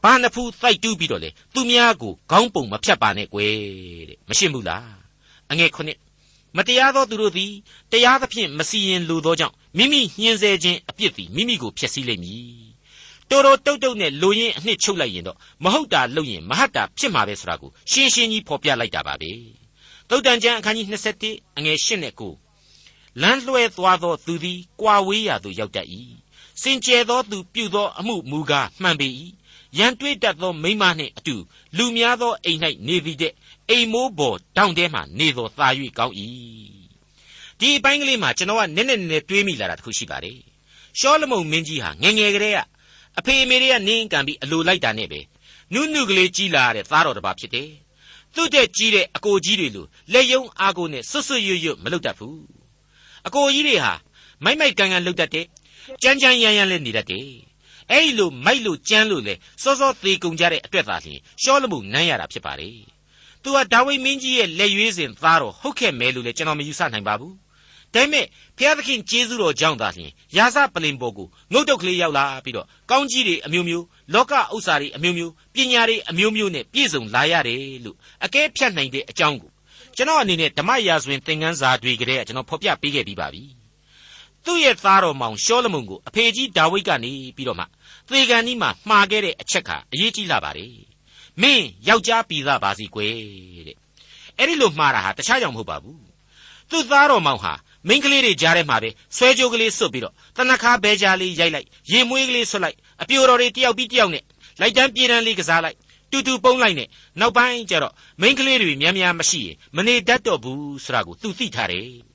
[0.03, 3.53] ဘာနှဖူးတိုက်တူးပြီးတော့လေသူများကိုခေါင်းပုံမဖြတ်ပါနဲ့ကွယ်
[4.09, 4.87] တဲ့။မရှင်းဘူးလား။
[5.51, 5.99] အငယ်ခုနှစ်
[6.57, 7.53] မတရားသောသူတို့သည်
[7.93, 12.73] တရားသဖြင့်မစီရင်လိုသောကြောင့်မိမိညှင်းဆဲခြင်းအပြစ်သည်မိမိကိုဖျက်ဆီးလိမ့်မည်
[13.31, 19.33] တော်တော်တုတ်တုတ်နဲ့လိုရင်းအနှစ်ချုပ်လိုက်ရင်တော့မဟုတ်တာလုပ်ရင်မဟတ်တာဖြစ်မှာပဲဆိုတာကိုရှင်းရှင်းကြီးဖော်ပြလိုက်တာပါပဲ
[20.09, 20.87] သုတ်တန်ကျမ်းအခန်းကြီး
[21.23, 22.15] 27အငယ်8နဲ့
[22.67, 25.89] 9လမ်းလွှဲသွားသောသူသည်ကြွာဝေးရာသို့ရောက်တတ်၏
[26.63, 29.09] စင်ကြယ်သောသူပြုသောအမှုမူကားမှန်ပေ၏
[29.79, 31.37] ရန်တွေးတတ်သောမိမနှင့်အတူ
[31.77, 33.33] လူများသောအိမ်၌နေသည်တဲ့
[33.69, 36.15] အိမ်မိုးပေါ်တောင်ထဲမှနေသောသာ၍ကောင်း၏
[37.59, 40.39] ဒီအပိုင်းကလေးမှာကျွန်တော်ကနည်းနည်းနည်းတွေးမိလာတာတခုရှိပါတယ်
[40.99, 42.59] ရှောလမုန်မင်းကြီးဟာငငယ်ကလေးက
[43.19, 45.21] အဖေအမေတွေကနင်းကန်ပြီးအလိုလိုက်တာနဲ့ပဲ
[45.73, 47.71] နုနုကလေးကြီးလာတဲ့သားတော်တစ်ပါးဖြစ်တယ်
[48.35, 52.41] သူ့တဲ့ကြီးတဲ့အကိုကြီးတွေလိုလက်ယုံအားကိုနဲ့ဆွတ်ဆွတ်ရွရွမလုပ်တတ်ဘူး
[53.27, 53.93] အကိုကြီးတွေဟာ
[54.45, 55.47] မိုက်မိုက်ကန်ကန်လုပ်တတ်တယ်
[56.03, 57.52] ကြမ်းကြမ်းရမ်းရမ်းလည်းနေတတ်တယ်
[57.91, 62.71] အဲ့ဒီလိုမိုက်လို့ကြမ်းလို့လေစောစောသေးကုန်ကြတဲ့အတွက်သာလျှင်ရှောလမုန်နမ်းရတာဖြစ်ပါလေ
[63.43, 67.35] သူကဒါဝိမင်းကြီးရဲ့လက်ရွေးစင်သားတော်ဟုတ်ခဲ့မဲလို့လေကျွန်တော်မယူဆနိုင်ပါဘူး
[67.95, 73.85] ဒါပေမဲ့ဘုရားသခင်ကျေးဇူးတော်ကြောင့်သာလျှင်ရာဇပလင်ပေါ်ကိုငုတ်တုတ်ကလေးရောက်လာပြီးတော့ကောင်းကြီးတွေအမျိုးမျိုး
[74.15, 79.51] လောကဥစ္စာတွေအမျိုးမျိုးပညာတွေအမျိုးမျိုးနဲ့ပြည့်စုံလာရတယ်လို့အကဲဖြတ်နိုင်တဲ့အကြောင်းကို
[79.97, 83.43] ကျွန်တော်အနေနဲ့ဓမ္မရာဇဝင်သင်ခန်းစာတွေကတည်းကကျွန်တော်ဖော်ပြပေးခဲ့ပြီးပါပြီ
[84.45, 87.65] သူ့ရဲ့သားတော်မောင်ရှောလမုန်ကိုအဖေကြီးဒါဝိဒ်ကနေပြီးတော့မှ
[88.09, 90.73] သေကန်ကြီးမှာမှားခဲ့တဲ့အချက်ကအရေးကြီးလာပါတယ်
[91.43, 93.15] မင်းယောက်ျားပြည်သားပါစီကွယ်
[93.67, 93.77] တဲ့
[94.39, 96.01] အဲ့ဒီလိုမှားတာဟာတခြားကြောင့်မဟုတ်ပါဘူး
[96.71, 97.53] သူ့သားတော်မောင်ဟာ
[97.89, 104.25] မိန်းကလေးတွေကြားထဲမှာပဲဆွဲကြိုးကလေးစွတ်ပြီးတော့တနခါဘဲကြားလေးရိုက်လိုက်ရင်မွေးကလေးဆွတ်လိုက်အပြိုတော်တွေတယောက်ပြီးတယောက်နဲ့
[104.61, 105.77] လိုက်တန်းပြေးတန်းလေးကစားလိုက်
[106.11, 106.89] တူတူပုံးလိုက်နဲ့
[107.21, 112.12] နောက်ပိုင်းကျတော့မိန်းကလေးတွေများများမရှိရင်မနေတတ်တော့ဘူးဆိုတာကိုသူသိထားတယ်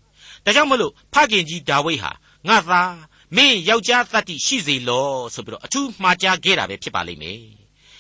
[0.48, 2.12] ဒါကြောင့်မလို့ဖခင်ကြီးဒါဝိဒ်ဟာ
[2.48, 2.96] ငါသား
[3.36, 7.40] မင်းယောက်ျားသတ္တိရှိစေလောဆိုပြီးတော့အထူးမှားကြားခဲ့တာပဲဖြစ်ပါလိမ့်မယ်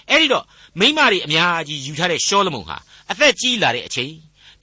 [0.09, 0.45] အဲ့ဒီတော့
[0.79, 2.77] မိန်းမတွေအများကြီးယူထားတဲ့ရှောလမုန်ဟာ
[3.11, 4.13] အသက်ကြီးလာတဲ့အချိန်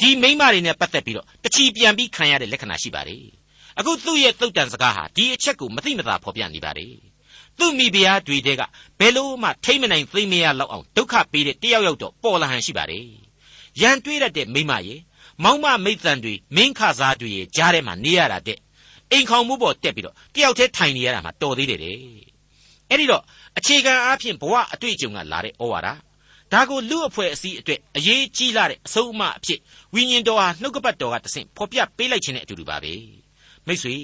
[0.00, 3.25] ဒီမိမတွေနဲ့ပတ်သက်ပြီးတော့တချီပြန်ပြီးခံရတဲ့လက္ခဏာရှိပါတယ်
[3.79, 6.95] အခုသူ့ရဲ့သုတ်တန်စကားဟာဒီအချက်ကိုမသိမသာဖော်ပြနေပါတယ်
[7.59, 8.62] သူ့မိဖုရားတွေတဲ့က
[9.00, 13.07] ဘယ်လို့မှထိမ့်မနိုင်သိမရလောက်အောင်ဒုက္ခပေးတဲ့တယောက်ယောက်တော့ပေါ်လာဟန်ရှိပါတယ်
[13.81, 15.00] ရန်တွေးရတဲ့မိမရဲ့
[15.43, 18.59] မောင်မမိတ်တန်တွေမင်းခစားတွေရဲ့ကြားထဲမှာနေရတာတဲ့
[19.11, 21.97] အိမ်ခေါင်မှုပေါ်တက်ပြီးတော့တယောက်တည်းထိုင်နေရတာမှတော်သေးတယ်တဲ့
[22.88, 23.23] အဲ့ဒီတော့
[23.59, 25.88] အခြေခံအားဖြင့်ဘဝအတွေ့အကြုံကလာတဲ့ဩဝါဒ
[26.53, 29.61] ဒါကိုလူအဖွဲ့အစည်းအတွက်အရေးကြီးလာတဲ့အဆုံးအမအဖြစ်
[29.95, 32.93] ဝိညာဉ်တော်ဟာနှုတ်ကပတ်တော်ကတဆင့်ဖော်ပြပေးလိုက်ခြင်းနဲ့အတူတူပါပဲ
[33.67, 33.97] မိတ်ဆွေ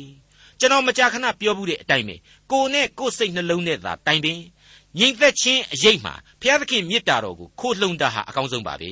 [0.58, 2.16] ကျွန်တော်မကြာခဏပြောမှုတဲ့အတိုင်းပဲ
[2.50, 4.38] ကိုနဲ့ကိုစိတ်နှလုံးနဲ့သာတိုင်ပင်
[4.98, 8.90] ငြိမ်သက်ခြင်းအရေးမှာဘုရားသခင်မေတ္တာတော်ကိုခိုးလှုံတာဟာအကောင်းဆုံးပါပဲ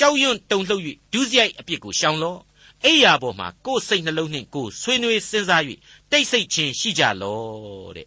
[0.00, 2.40] ကြောက်ရွံ့တုန်လှုပ်၍ဒုစရိုက်အပြစ်ကိုရှောင်လော့
[2.84, 5.62] အိယာပေါ်မှာကိုယ်စိတ်နှလုံးနှင့်ကိုယ်ဆွေးနွေးစဉ်းစား၍
[6.10, 8.06] တိတ်ဆိတ်ခြင်းရှိကြလော့တဲ့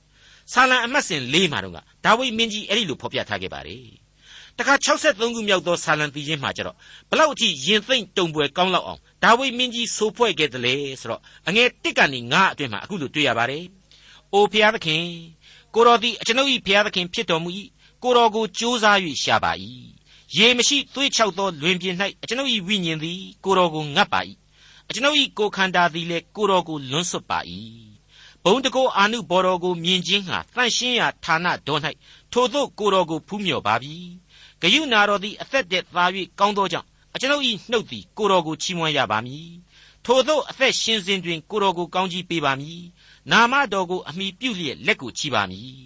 [0.54, 3.86] ဆာလံအမတ်စဉ်၄မှာတော့ကဒါဝိမင်းကြီးအဲ့ဒီလိုဖော်ပြထားခဲ့ပါတယ်
[4.58, 6.78] တခါ63ခုမြောက်သောဆာလံပြည်ချင်းမှာကျတော့
[7.10, 13.64] ဘလောက်အထိရင်သိမ့်တုံပွဲကောင်းလောက်အောင်ဒါဝိမင်းကြီးဆိုဖွဲ့ခဲ့တယ်လေဆိုတော့အငယ်တစ်ကနေငါအတွင်းမှာအခုလိုတွေ့ရပါတယ်။
[14.34, 15.04] အိုဖျားသခင်
[15.74, 17.50] ကိုတော်သည်အကျွန်ုပ်၏ဖျားသခင်ဖြစ်တော်မူ၏
[18.04, 19.52] ကိုတော်ကိုကြိုးစား၍ရှာပါ၏
[20.38, 24.20] ရေမရှိသွေးချောက်သောလွင်ပြင်၌အကျွန်ုပ်၏ဝိညာဉ်သည်ကိုတော်ကိုငတ်ပါ၏
[24.90, 27.40] အကျွန်ုပ်၏ကိုခန္ဓာသည်လည်းကိုတော်ကိုလွန်းဆွတ်ပါ၏
[28.44, 31.82] ဘုံတကောအာနုဘော်တော်ကိုမြင်ခြင်းဟာတန့်ရှင်းရာဌာနတော်၌
[32.32, 33.96] ထိုသို့ကိုတော်ကိုဖူးမြော်ပါပြီ
[34.62, 36.06] ဂယုနာတော်သည်အသက်တည်းသာ၍
[36.40, 39.50] ကောင်းသောကြောင့်အကျွန်ုပ်၏နှုတ်သည်ကိုတော်ကိုချီးမွမ်းရပါမည်
[40.06, 42.82] ထိုသို့အသက်ရှင်စဉ်တွင်ကိုတော်ကိုကောင်းကြီးပေးပါမည်
[43.32, 45.84] နာမတော်ကိုအမိပြုလျက်လက်ကိုချီပါမည်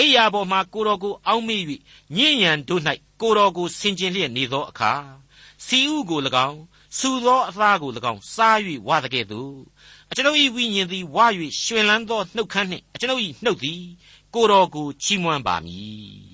[0.00, 1.62] အိယာပေါ်မှာကိုတော်ကိုအောင်းမေ့၍
[2.16, 2.82] ညဉ့်ညံတို့၌
[3.20, 4.92] ကိုတော်ကိုဆင်ကျင်လျက်နေသောအခါ
[5.66, 6.60] စီဥကို၎င်း
[6.98, 9.54] ဆူသောအသားကို၎င်းစား၍ဝါတကဲ့သို့
[10.10, 11.26] အကျွန်ုပ်၏ဝိညာဉ်သည်ဝါ၍
[11.62, 13.80] ရှင်လန်းသောနှုတ်ခမ်းနှင့်အကျွန်ုပ်၏နှုတ်သည်
[14.34, 16.30] ကိုတော်ကိုချီးမွမ်းပါမည်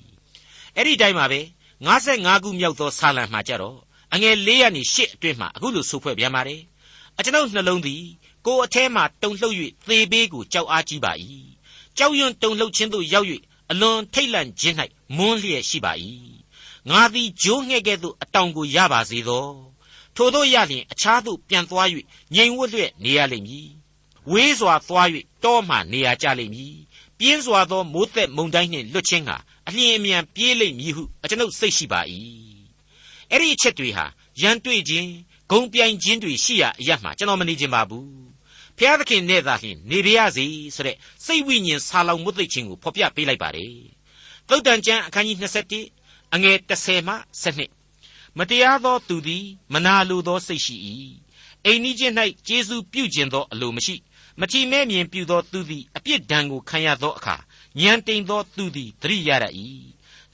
[0.75, 1.41] အဲ့ဒီတိုင်းမှာပဲ
[1.87, 3.77] 55ခုမြောက်သောဆာလံမှာကြတော့
[4.13, 6.61] အငယ်၄ရာနေ၈အတွင်းမှာအခုလိုဆိုဖွဲ့ပြန်ပါတယ်
[7.17, 8.03] အကျွန်ုပ်နှလုံးသည်
[8.45, 9.55] ကိုယ်အแทမှတုန်လှုပ်၍
[9.87, 11.11] သေဘေးကိုကြောက်အားကြီးပါ၏
[11.97, 13.27] ကြောက်ရွံ့တုန်လှုပ်ခြင်းသို့ရောက်၍
[13.71, 14.75] အလွန်ထိတ်လန့်ခြင်း၌
[15.17, 15.93] မွန်းလျက်ရှိပါ၏
[16.89, 19.47] ငါသည်ဂျိုးငှဲ့ကဲ့သို့အတောင်ကိုရပါစေသော
[20.15, 21.87] ထိုတို့ရလျင်အခြားသို့ပြန်သွား၍
[22.35, 23.69] ငြိမ်ဝတ်လျက်နေရလိမ့်မည်
[24.31, 25.07] ဝေးစွာသွား၍
[25.43, 26.75] တောမှနေရကြလိမ့်မည်
[27.19, 32.01] ပြင်းစွာသောမိုးသက်မုန်တိုင်းနှင့်လွတ်ခြင်းဟာအလျင်အမြန်ပြေးလိမ့်မည်ဟုအကျွန်ုပ်စိတ်ရှိပါ၏
[33.31, 34.05] အဲ့ဒီအချက်တွေဟာ
[34.41, 35.09] ရန်တွေ့ခြင်း
[35.51, 38.26] ဂုံပြိုင်ခြင်းတွေရှိရာအရမှကျွန်တော်မနေခြင်းပါဘူး
[38.77, 43.73] ဖျားသခင်နဲ့သာလျှင်နေပါရစေဆိုတဲ့စိတ်ဝိညာဉ်ဆာလောင်မှုသိခြင်းကိုဖော်ပြပေးလိုက်ပါတယ်
[44.47, 45.37] သုတ်တန်ကျမ်းအခန်းကြီး
[45.83, 47.15] 21အငယ်30မှ
[47.75, 50.75] 7မတရားသောသူသည်မနာလိုသောစိတ်ရှိ၏
[51.65, 52.13] အိမ်နီးချင်း၌
[52.47, 53.95] ကျေးဇူးပြုခြင်းသောအလိုမရှိ
[54.39, 57.35] မချီမဲ့မြင်ပြုသောသူသည်အပြစ်ဒဏ်ကိုခံရသောအခါ
[57.81, 59.53] ဉာဏ်တိမ်သောသူသည်သတိရတတ်၏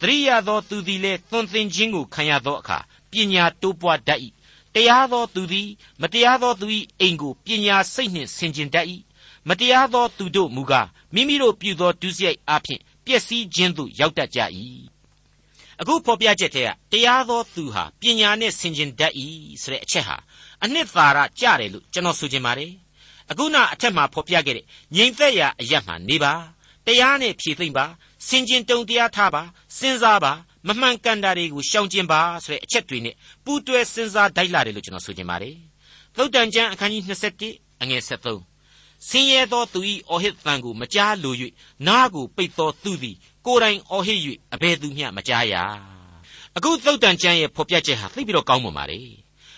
[0.01, 2.79] သတိရသောသူသည်လည်းသွန်သင်ခြင်းကိုခံရသောအခါ
[3.11, 4.19] ပညာတိုးပွားတတ်၏
[4.75, 5.69] တရားသောသူသည်
[6.01, 6.67] မတရားသောသူ၏
[6.99, 8.87] အိမ်ကိုပညာစိတ်နှင့်ဆင်ခြင်တတ်၏
[9.47, 14.39] မတရားသောသူတို့မူကားမိမိတို့ပြုသောဒုစရိုက်အဖြစ်ပျက်စီးခြင်းသို့ရောက်တတ်ကြ၏
[15.79, 19.13] အခုဖော်ပြချက်ထဲကတရားသောသူဟာပညာနဲ့ဆင်ခြင်တတ်၏
[19.61, 20.17] ဆိုတဲ့အချက်ဟာ
[20.63, 22.71] အနှစ်သာရကြတယ်လို့ကျွန်တော်ဆိုချင်ပါတယ်
[23.31, 26.33] အခုနအထက်မှာဖော်ပြခဲ့တဲ့ငြိမ်သက်ရာအရတ်မှနေပါ
[26.85, 27.85] တရားနဲ့ဖြည့်သိမ့်ပါ
[28.27, 29.43] စင်ကျင်တုံတရားထားပါ
[29.77, 30.33] စဉ်းစားပါ
[30.67, 35.55] မမှန်ကန်တာတွေကိုရှောင်ကျင်ပါဆိုတဲ့အချက်တွေနဲ့ပူးတွဲစဉ်းစားတိုက်လာတယ်လို့ကျွန်တော်ဆိုချင်ပါတယ်
[36.17, 37.03] သုတ်တန်ကျမ်းအခန်းကြီး
[37.43, 41.35] 21အငယ်73ဆင်းရဲသောသူ၏အော်ဟစ်သံကိုမကြားလို၍
[41.87, 44.19] နားကိုပိတ်သောသူသည် ကိုယ်တိုင်အော်ဟစ်၍
[44.53, 45.55] အဘယ်သူမျှမကြားရ
[46.55, 48.99] အခုသုတ်တန်ကျမ်းရဲ့ဖော်ပြချက်ဟာသိပြီးတော့ကောင်းပါပါလေ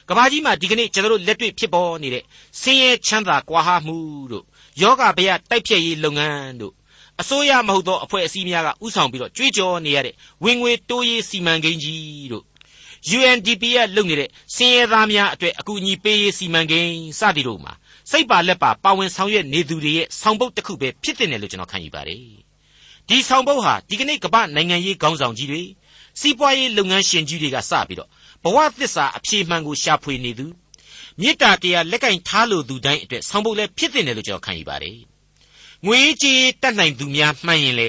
[0.09, 2.23] ကဘာကြီးမှာဒီကနေ့ကျွန်တော်တို့လက်တွေ့ဖြစ်ပေါ်နေတဲ့
[2.61, 3.97] ဆင်းရဲချမ်းသာကွာဟမှု
[4.31, 4.45] တို့
[4.81, 6.73] ယောဂဗျာတိုက်ဖြတ်ရေးလုပ်ငန်းတို့
[7.21, 12.43] အစိုးရမဟုတ်သောအဖွဲ့အစည်းများကဥဆောင်ပြီးတော့ကြွေးကြော်နေရတဲ့ဝင်ငွေတိုးရေးစီမံကိန်းကြီးတို့
[13.17, 17.73] UNDP ကလုပ်နေတဲ့စင်ရဲသားများအတွက်အကူအညီပေးရေးစီမံကိန်းစသည်တို့မှာ
[18.11, 22.19] စိတ်ပါလက်ပါပါဝင်ဆောင်ရွက်နေသူတွေရဲ့ဆောင်ပုဒ်တစ်ခုပဲဖြစ်တဲ့လို့ကျွန်တော်ခံယူပါတယ်
[23.09, 25.63] ဒီဆောင်ပုဒ်ဟာဒီကနေ့ကမ္ဘာနိုင်ငံရေးခေါင်းဆောင်ကြီးတွေ
[26.19, 28.09] စီးပွားရေးလုပ်ငန်းရှင်ကြီးတွေကစပြီးတော့
[28.43, 30.45] ဘဝသစ္စာအဖြေမှန်ကိုရှာဖွေနေသူ
[31.21, 34.97] မေတ္တာတရားလက်ကင်ထားလိုသူတိုင်းအတွက်ဆောင်ပုဒ်လည်းဖြစ်တဲ့လို့ကျွန်တော်ခံယူပါတယ်
[35.85, 37.87] ငွေကြေးတတ်နိုင်သူများမှန်ရင်လေ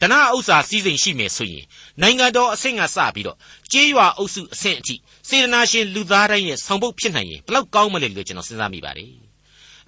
[0.00, 1.64] ဓနဥစ္စာစည်းစိမ်ရှိမယ်ဆိုရင်
[2.02, 3.36] နိုင်ငံတော်အဆင့်ကစပြီးတော့
[3.72, 4.94] ကြေးရွာအုပ်စုအဆင့်အထိ
[5.28, 9.10] စေတနာရှင်လူသားတိုင်းရဲ့ဆောင်ပုတ်ဖြစ်နိုင်ရင်ဘလောက်ကောင်းမလဲလို့ကျွန်တော်စဉ်းစားမိပါတယ်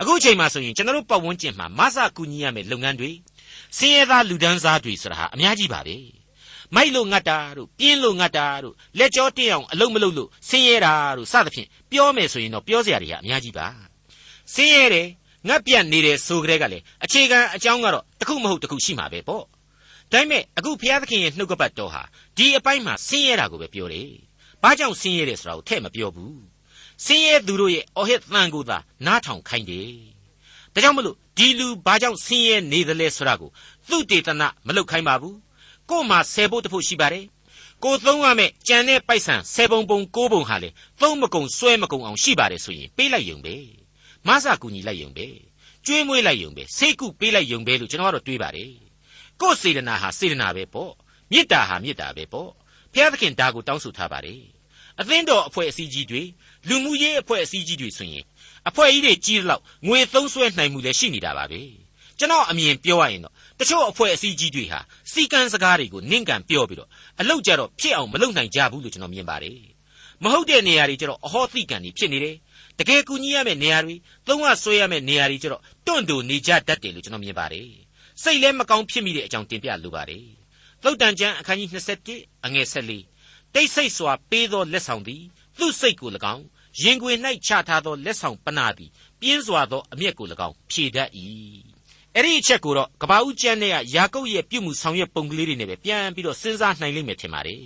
[0.01, 3.11] အခုအချိန်မှာဆိုရင်ကျွန်တော်တို့ပတ်ဝန်းကျင်မှာမဆာကူညီရမယ့်လုပ်ငန်းတွေ
[3.77, 5.97] ဆင်းရဲသားလူဒန်းစားတွေဆိုတာဟာအများကြီးပါပဲ
[6.75, 13.67] မိုက်လို့ငတ်တာတို့ပြင်းလို့ငတ်တာတို့လက်ကြောတင်းအောင်အလုံးမလုံးလို့ဆင်းရဲတာတို့စသဖြင့်ပြောမယ်ဆိုရင်တော့ပြောစရာတွေကအများကြီးပါ
[14.55, 15.09] ဆင်းရဲတယ်
[15.47, 19.45] ငတ်ပြတ်နေတယ်ဆိုကြတဲ့ကလေအခြေခံအကြောင်းကတော့တခုမဟုတ်တခုရှိမှာပဲပေါ့
[20.13, 22.03] ဒါပေမဲ့အခုဘုရားသခင်ရဲ့နှုတ်ကပတ်တော်ဟာ
[22.37, 24.11] ဒီအပိုင်းမှာဆင်းရဲတာကိုပဲပြောတယ်
[24.63, 26.39] ဘာကြောင့်ဆင်းရဲတယ်ဆိုတာကိုထဲ့မပြောဘူး
[27.05, 29.91] ဆင်းရဲသူတို့ရဲ့အော်ဟစ်သံကိုသာနားထောင်ခိုင်းတယ်
[30.75, 33.51] ဒါကြောင့်မလို့ဒီလူဘာကြောင့်ဆင်းရဲနေသလဲဆိုတာကို
[33.89, 35.37] သူတေသနမလုပ်ခိုင်းပါဘူး
[35.91, 37.27] ကို့မှာဆယ်ဖို့တဖို့ရှိပါတယ်
[37.85, 40.69] ကိုသုံးရမယ့်ကြံတဲ့ပိုက်ဆံဆယ်ပုံပုံကိုးပုံဟာလေ
[41.01, 43.55] သုံးမကုံဆွဲမကုံအောင်ရှိပါတယ်ဆိုရင်ပေးလိုက်ယုံပဲ
[44.27, 45.27] မဆာကူညီလိုက်ယုံပဲ
[45.87, 48.73] ကျွေးမွေးလိုက်ယုံပဲစိတ်ကုပေးလိုက်ယုံပဲလို့ကျွန်တော်ကတော့တွေးပါတယ်
[49.41, 50.93] ကိုယ်စေတနာဟာစေတနာပဲပေါ့
[51.31, 52.51] မေတ္တာဟာမေတ္တာပဲပေါ့
[52.93, 54.43] ဖျားသခင်ဒါကိုတောင်းဆိုထားပါတယ်
[55.01, 56.23] အသင်းတော်အဖွဲ့အစည်းကြီးတွေ
[56.69, 58.25] လူမှုရေးအဖွဲ့အစည်းကြီးတွေဆိုရင်
[58.69, 61.61] အဖွဲ့ကြီးတွေကြီးတော့ငွေသုံးစွဲနိုင်မှုလည်းရှိနေတာပါပဲ
[62.19, 64.81] ကျွန်တော်အမြင်ပြောရရင်တော့တချို့အဖွဲ့အစည်းကြီးတွေဟာ
[65.13, 66.89] စီကံစကားတွေကိုနင့်ကန်ပြောပြီးတော့
[67.21, 69.59] အလောက်ကြတော့ဖြစ်အောင်မလုပ်နိုင်ကြဘူးလို့ကျွန်တော်မြင်ပါတယ်
[70.23, 72.37] မဟုတ်တဲ့နေရာတွေကျတော့အဟောသိကံတွေဖြစ်နေတယ်
[72.79, 77.69] တကယ်ကူညီရမယ့်နေရာတွေသုံးဝဆွဲရမယ့်နေရာတွေကျတော့တွန့်တူနေကြတတ်တယ်လို့ကျွန်တော်မြင်ပါတယ်
[78.23, 80.25] စိတ်လည်းမကောင်းဖြစ်မိတဲ့အကြောင်းတင်ပြလိုပါတယ်
[80.83, 81.69] သုတ်တန်ကျမ်းအခန်းကြီး
[82.09, 85.23] 27အငယ်14တိတ်ဆိတ်စွာပေးသောလက်ဆောင်သည်
[85.59, 86.45] သူ့စိတ်ကို၎င်း
[86.83, 87.13] ရင်ခွေ၌
[87.47, 91.09] ချထားသောလက်ဆောင်ပနာသည်ပြင်းစွာသောအမျက်ကို၎င်းဖြေတတ်၏
[92.15, 97.63] အဲ့ဒီအချက်ကိုတော့ကဘာဦးကျမ်းနဲ့ယာကုပ်ရဲ့ပြုမှုဆောင်ရွက်ပုံကလေးတွေနဲ့ပဲပြန်ပြီးတော့စဉ်းစားနိုင်လိမ့်မယ်ထင်ပါတယ်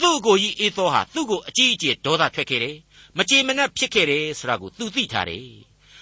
[0.00, 2.76] သူ့ကိုကြီးအေသောဟာသူ့ကိုအကြီးအကျယ်ဒေါသထွက်ခဲ့တယ်
[3.18, 5.46] မကြေမနက်ဖြစ်ခဲ့တယ်ဆိုတာကိုသူသိထားတယ်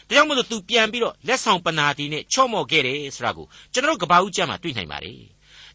[0.08, 5.18] ဒါကြောင့်မို့လို့ तू ပြန်ပြီးတော့လက်ဆောင်ပနာတီနဲ့ချော့မော့ခဲ့တယ်ဆိုတာကိုကျွန်တော်ကဘာဦးကျမ်းမှာတွေ့နိုင်ပါတယ်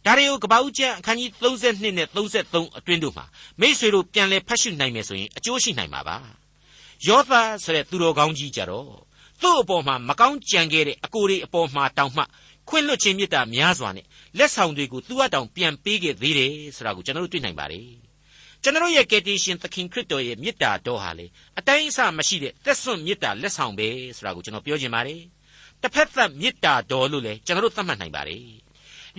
[0.06, 3.26] ဒါတွေကိုကပ္ပဦးကျမ်းအခန်းကြီး32နဲ့33အတွင်းတို့မှာ
[3.60, 6.18] မိษွေတို့ပြန်လဲဖတ်ရှုနိုင်မယ်ဆိုရင်အကျိုးရှိနိုင်မှာပါ
[7.08, 7.32] ယောသ
[7.64, 8.92] ဆိုတဲ့သူတော်ကောင်းကြီးကြတော့
[9.42, 12.24] သူ့အပေါ်မှာမကောင်းကြံခဲ့တဲ့အကိုတွေအပေါ်မှာတောင်မှ
[12.70, 14.06] ခွင့်လွတ်ခြင်းမေတ္တာများစွာနဲ့
[14.38, 18.07] လက်ဆောင်တွေကိုသူ့အတောင်ပြန်ပေးခဲ့သေးတယ်ဆိုတာကိုကျွန်တော်တို့တွေ့နိုင်ပါတယ်
[18.64, 21.26] ကျွန်တော်ရဲ့ကယ်တင်ရှင်သခင်ခရစ်တော်ရဲ့မေတ္တာတော်ဟာလေ
[21.60, 25.22] အတိုင်းအဆမရှိတဲ့သက်စွန့်မေတ္တာလက်ဆောင်ပဲဆိုတာကိုကျွန်တော်ပြောချင်ပါတယ်
[25.82, 28.42] တစ်ဖက်သက်မေတ္တာတော်လို့လည်းကျွန်တော်တို့သတ်မှတ်နိုင်ပါတယ်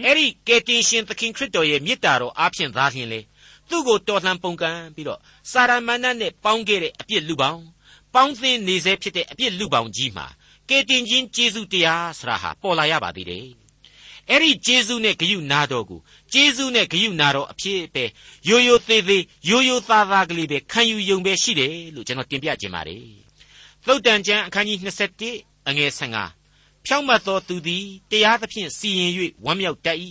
[0.04, 3.20] အဲ့ဒီကယ်တင်ရှင်သခင်ခရစ်တော်ရဲ့မေတ္တာတော်အားဖြင့်သာလျှင်လေ
[3.68, 5.20] သူ့ကိုတော်လှန်ပုန်ကန်ပြီးတော့
[5.52, 7.62] စာရမဏတ်နဲ့ပေါင်းခဲ့တဲ့အပြစ်လူပေါင်း
[8.14, 10.26] ပေါင်းသင်းနေစေဖြစ်တဲ့အပြစ်လူပေါင်းကြီးမှာ
[10.68, 13.46] ကယ်တင်ခြင်းကျေးဇူးတရားဆရာဟာပေါ်လာရပါသေးတယ်
[14.30, 16.00] အဲ့ဒီကျေးဇူးနဲ့ဂရုနာတော်ကို
[16.32, 18.04] ကျေးဇူးနဲ့ဂရုနာတော်အဖြစ်ပဲ
[18.48, 23.02] ရိုးရိုးသေးသေးရိုးရိုးသားသားကလေးပဲခံယူယုံပဲရှိတယ်လို့ကျွန်တော်တင်ပြခြင်းပါတယ်
[23.86, 24.78] သုတ်တန်ကျမ်းအခန်းကြီး
[25.24, 25.90] 27အငယ်
[26.36, 29.12] 15ဖြောင့်မတ်သောသူသည်တရားသဖြင့်စီရင်၍
[29.44, 29.98] ဝမ်းမြောက်တတ်၏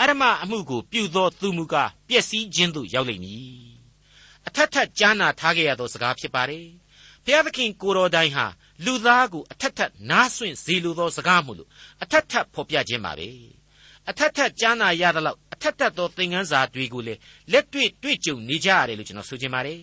[0.00, 3.76] အရမအမှုကိုပြုသောသူမူကားပျက်စီးခြင်းသို့ရောက်လိမ့်မည်
[4.46, 6.66] အထက်ထက်ကြားနာထားခဲ့ရသောစကားဖြစ်ပါတယ်
[7.24, 8.46] ဘုရားသခင်ကိုတော်တိုင်ဟာ
[8.84, 11.70] လူသားကိုအထက်ထက်နားဆွင့်စေလိုသောစကားမို့လို့
[12.02, 13.28] အထက်ထက်ဖော်ပြခြင်းပါပဲ
[14.10, 17.20] အထက်ထက်ကြားနာရသလောက်အထက်ထက်သောသင်ခန်းစာတွေကိုလည်း
[17.52, 19.80] လက်တွေ့တွေ့ကြုံနေကြရတယ်လို့ကျွန်တော်ဆိုချင်ပါတယ်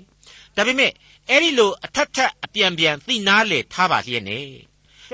[0.56, 0.92] ဒါပေမဲ့
[1.30, 4.48] အဲ့ဒီလိုအထက်ထက်အပြန်ပြန်သိနာလေထားပါလျက်နဲ့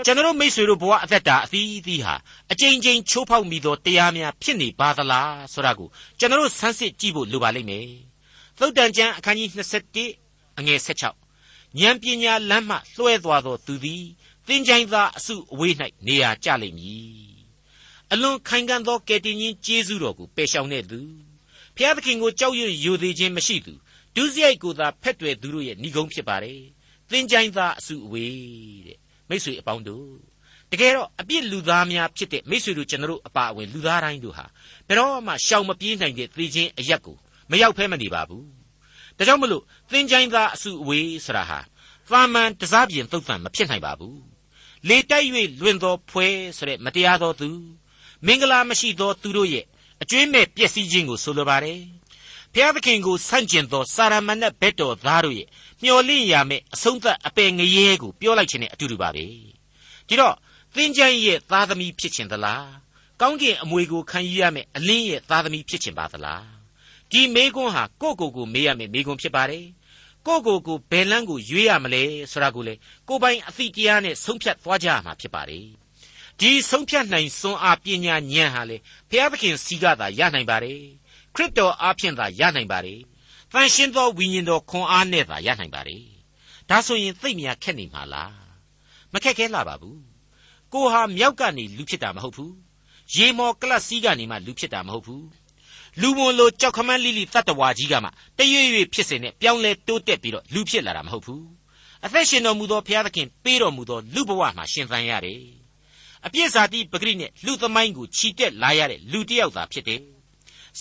[0.06, 2.16] ကျွန်တော်မိษွေတို့ဘဝအသက်တာအသီးသီးဟာ
[2.52, 5.88] အကြိမ်ကြိမ်ချိုးဖောက်မိသောတရားများဖြစ်နေပါသလားဆိုတာကို
[6.20, 7.88] ကျွန်တော်ဆန်းစစ်ကြည့်ဖို့လိုပါလိမ့်မယ်
[8.60, 9.50] သုတ်တန်ကျမ်းအခန်းကြီး
[10.04, 14.06] 27အငယ်16ဉာဏ်ပညာလမ်းမှလွှဲသွားသောသူသည်
[14.48, 15.74] သင်ချိုင်းသားအစုအဝေး၌
[16.08, 17.29] နေရာကျလိမ့်မည်
[18.14, 21.00] အလွန်ခိုင်ခံ့သောကယ်တင်ရှင်ကျေးဇူးတော်ကိုပယ်ရှောင်တဲ့သူ
[21.76, 23.74] ဖျားသခင်ကိုကြောက်ရွံ့ယိုသေးခြင်းမရှိသူ
[24.16, 26.60] ဒုစရိုက်ကိုသာဖက်တွယ်သူတို့ရဲ့ဏိဂုံးဖြစ်ပါတယ်
[27.10, 28.34] သင်ချိုင်းသားအစုအဝေး
[28.88, 28.98] တဲ့
[29.30, 30.08] မိษွေအပေါင်းတို့
[30.72, 34.46] တကယ်တော့အပြစ်လူသားများဖြစ်တဲ့မိษွေတို့ကျွန်တော်တို့အပါအဝင်လူသားတိုင်းတို့ဟာ
[34.88, 37.18] ဘယ်တော့မှရှောင်မပြေးနိုင်တဲ့သေခြင်းအရက်ကို
[37.52, 38.46] မရောက်ဖဲမနေပါဘူး
[39.18, 41.60] ဒါကြောင့်မလို့သင်ချိုင်းသားအစုအဝေးဆိုတာဟာ
[42.10, 44.22] သာမန်တစားပြင်သုတ်တန်မဖြစ်နိုင်ပါဘူး
[44.88, 45.28] လေတိုက်၍
[45.62, 47.50] လွင်သောဖွဲဆိုတဲ့မတရားသောသူ
[48.26, 49.66] မင်္ဂလာမရှိသောသူတို့ရဲ့
[50.02, 51.80] အကျွင်းမဲ့ပျက်စီးခြင်းကိုဆိုလိုပါတယ်
[52.54, 55.48] ဘုရားသခင်ကိုဆန့်ကျင်သောစာရမဏတ်ဘက်တော်သားတို့ရဲ့
[55.84, 59.26] မျော်လင့်ရမယ့်အဆုံးသတ်အပယ်ငရဲကိုပြောလိုက်ခြင်းနဲ့အတူတူပါပဲ
[60.08, 60.36] ဒီတော့
[60.76, 62.68] သင်ချိုင်းရဲ့သားသမီးဖြစ်ခြင်းသလား
[63.22, 66.46] ကောင်းကင်အမွေကိုခံယူရမယ့်အလင်းရဲ့သားသမီးဖြစ်ခြင်းပါသလား
[67.12, 69.66] ဒီမေကွန်းဟာကိုယ့်ကိုယ်ကိုမေးရမယ့်မေကွန်းဖြစ်ပါတယ်
[70.28, 72.74] ကိုယ့်ကိုယ်ကိုဘယ်လန်းကိုရွေးရမလဲဆိုတာကိုလေ
[73.08, 75.66] ကိုယ်ပိုင်အသိတရားနဲ့ဆုံးဖြတ်သွားကြရမှာဖြစ်ပါတယ်
[76.40, 78.78] ဒီဆုံးဖြတ်နိုင်စွမ်းအားပညာဉာဏ်ဟာလေ
[79.10, 80.80] ဘုရားသခင်စီကသာရနိုင်ပါတယ်
[81.36, 83.00] ခရစ်တော်အားဖြင့်သာရနိုင်ပါတယ်
[83.54, 85.98] တန်ရှင်းသောဝိညာဉ်တော်ခွန်အားနဲ့သာရနိုင်ပါ रे
[86.70, 88.34] ဒါဆိုရင်သိမ့်မြခက်နေမှာလား
[89.14, 90.02] မခက်ခဲလာပါဘူး
[90.74, 92.54] ကိုဟာမြောက်ကနေလူဖြစ်တာမဟုတ်ဘူး
[93.16, 95.26] ရေမော်ကလတ်စီးကနေမှလူဖြစ်တာမဟုတ်ဘူး
[96.02, 101.46] လူမွန်လိုကြောက်ခမန်းလိလိတတ္တဝါကြီးကမှတရွေ့ရွေ့ဖြစ်စေနဲ့ပြောင်းလဲတိုးတက်ပြီးတော့လူဖြစ်လာတာမဟုတ်ဘူး
[102.06, 105.59] အသက်ရှင်တော်မူသောဘုရားသခင်ပေးတော်မူသောလူဘဝမှာရှင်သန်ရတယ်
[106.26, 110.02] အပြစ်စာတိပဂရိနဲ့လူသမိုင်းကိုခြိတက်လာရတဲ့လူတစ်ယောက်သာဖြစ်တယ်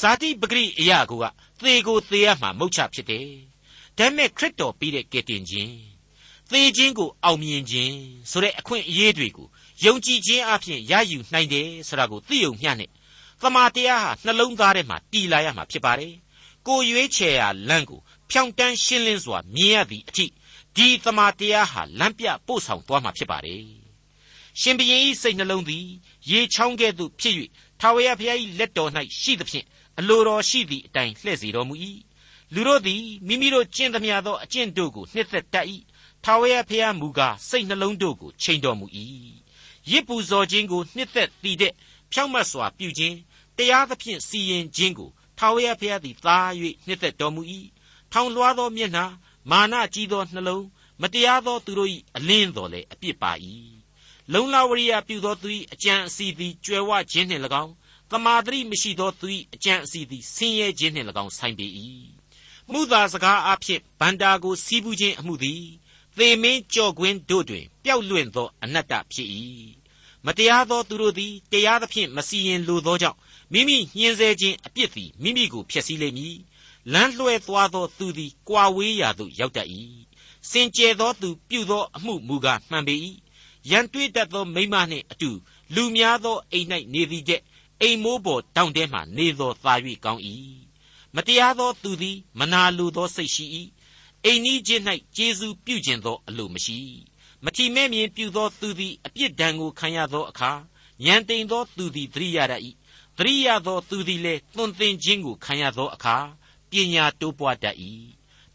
[0.01, 1.12] ဇာတိပဂရိအရာက
[1.61, 3.27] သေကိုသေရမှာမဟုတ်ချဖြစ်တယ်။
[3.98, 5.74] ဒါပေမဲ့ခရစ်တော်ပြီးတဲ့ကယ်တင်ခြင်း
[6.51, 7.96] သေခြင်းကိုအောင်မြင်ခြင်း
[8.31, 9.48] ဆိုတဲ့အခွင့်အရေးတွေကို
[9.85, 12.90] ယုံကြည်ခြင်းအပြင်ရယူနိုင်တယ်ဆိုတာကိုသိုံမျှနဲ့
[13.40, 16.14] သမာတရားဟာနှလုံးသားထဲမှာတည်လာရမှာဖြစ်ပါတယ်။
[16.66, 20.27] ကိုရွေးချယ်ရာလမ်းကိုဖြောင့်တန်းရှင်းလင်းစွာမြင်ရသည့်အထိ
[20.77, 23.64] ဒီသမာတရားဟာလမ်းပြပို့ဆောင်သွားမှာဖြစ်ပါတယ်။
[24.61, 25.87] ရှင်ဘရင်ဤစိတ်နှလုံးသည်
[26.31, 27.35] ရေချောင်းကဲ့သို့ဖြစ်၍
[27.81, 28.90] ထာဝရဘုရား၏လက်တော်၌
[29.21, 29.66] ရှိသဖြင့်
[29.99, 31.75] အလိုတော်ရှိသည့်အတိုင်းလှည့်စေတော်မူ၏
[32.55, 35.66] လူတို့သည်မိမိတို့ကျင့်သမျှသောအကျင့်တို့ကိုနှစ်သက်တတ်၏
[36.25, 38.87] ထာဝရဘုရားမူကားစိတ်နှလုံးတို့ကိုချိန်တော်မူ၏
[39.90, 41.73] ရစ်ပူဇော်ခြင်းကိုနှစ်သက်တည်တဲ့
[42.12, 43.16] ဖြောင့်မတ်စွာပြုခြင်း
[43.57, 46.38] တရားသဖြင့်စီရင်ခြင်းကိုထာဝရဘုရားသည်သာ၍
[46.87, 47.42] နှစ်သက်တော်မူ၏
[48.12, 49.05] ထောင်လွှားသောမျက်နှာ
[49.51, 50.64] မာနကြီးသောနှလုံး
[51.01, 53.33] မတရားသောသူတို့၏အလင်းတော်လည်းအပြစ်ပါ၏
[54.32, 57.72] လုံလဝရိယပြုသောသူ၏အကြံအစီသည်ကြွယ်ဝခြင်းနှင့်၎င်း
[58.10, 61.66] တမာတရိမရှိသောသူ၏အကြံအစီသည်ဆင်းရဲခြင်းနှင့်၎င်းဆိုင်ပေ၏
[62.70, 65.62] မှုသာစကားအဖြစ်ဗန္တာကိုစီးပူးခြင်းအမှုသည်
[66.18, 69.28] သေမင်းကြော့ကွင်းတို့တွင်ပျောက်လွင့်သောအနတ္တဖြစ်၏
[70.26, 73.18] မတရားသောသူတို့သည်တရားသဖြင့်မစီရင်လိုသောကြောင့်
[73.52, 76.36] မိမိညှင်းဆဲခြင်းအပြစ်သည်မိမိကိုဖျက်ဆီးလိမ့်မည်
[76.92, 79.68] လမ်းလွှဲသွားသောသူသည်ကြွာဝေးရာသို့ရောက်တတ်၏
[80.50, 82.94] စင်ကြယ်သောသူပြုသောအမှုမူကားမှန်ပေ၏
[83.70, 85.31] ရန်တွေးတတ်သောမိမနှင့်အတူ
[85.74, 87.42] လူများသောအိမ်၌နေသည်တဲ့
[87.81, 90.22] အိမ်မိုးပေါ်တောင်ထဲမှနေသောသာ၍ကောင်း၏
[91.14, 93.44] မတရားသောသူသည်မနာလိုသောစိတ်ရှိ၏
[94.24, 94.83] အိမ်နီးချင်း၌
[95.16, 96.78] ကျေးဇူးပြုကျင်သောအလိုမရှိ
[97.44, 100.50] မထီမဲ့မြင်ပြုသောသူသည်အပြစ်ဒဏ်ကိုခံရသောအခါ
[101.04, 102.62] ဉာဏ်တိမ်သောသူသည်သတိရတတ်၏
[103.18, 106.16] သတိရသောသူသည်လည်းသွန်သင်ခြင်းကိုခံရသောအခါ
[106.70, 107.76] ပညာတိုးပွားတတ်၏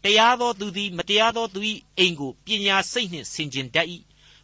[0.02, 1.60] တရားသောသူသည်မတရားသောသူ၏
[1.98, 3.88] အိမ်ကိုပညာစိတ်နှင့်ဆင်ခြင်တတ်၏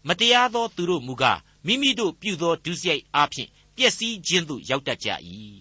[0.09, 5.09] မတရားသောသူတို့မူကားမိမိတို့ပြုသောဒုစရိုက်အားဖြင့်ပျက်စီးခြင်းသို့ရောက်တတ်ကြ၏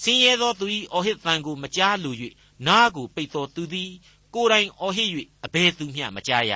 [0.00, 2.14] ဆင်းရဲသောသူ၏အော်ဟစ်သံကိုမကြားလို၍
[2.66, 3.90] နားကိုပိတ်သောသူသည်
[4.34, 5.10] ကိုယ်တိုင်အော်ဟစ်၍
[5.44, 6.52] အဘယ်သူမျှမကြားရ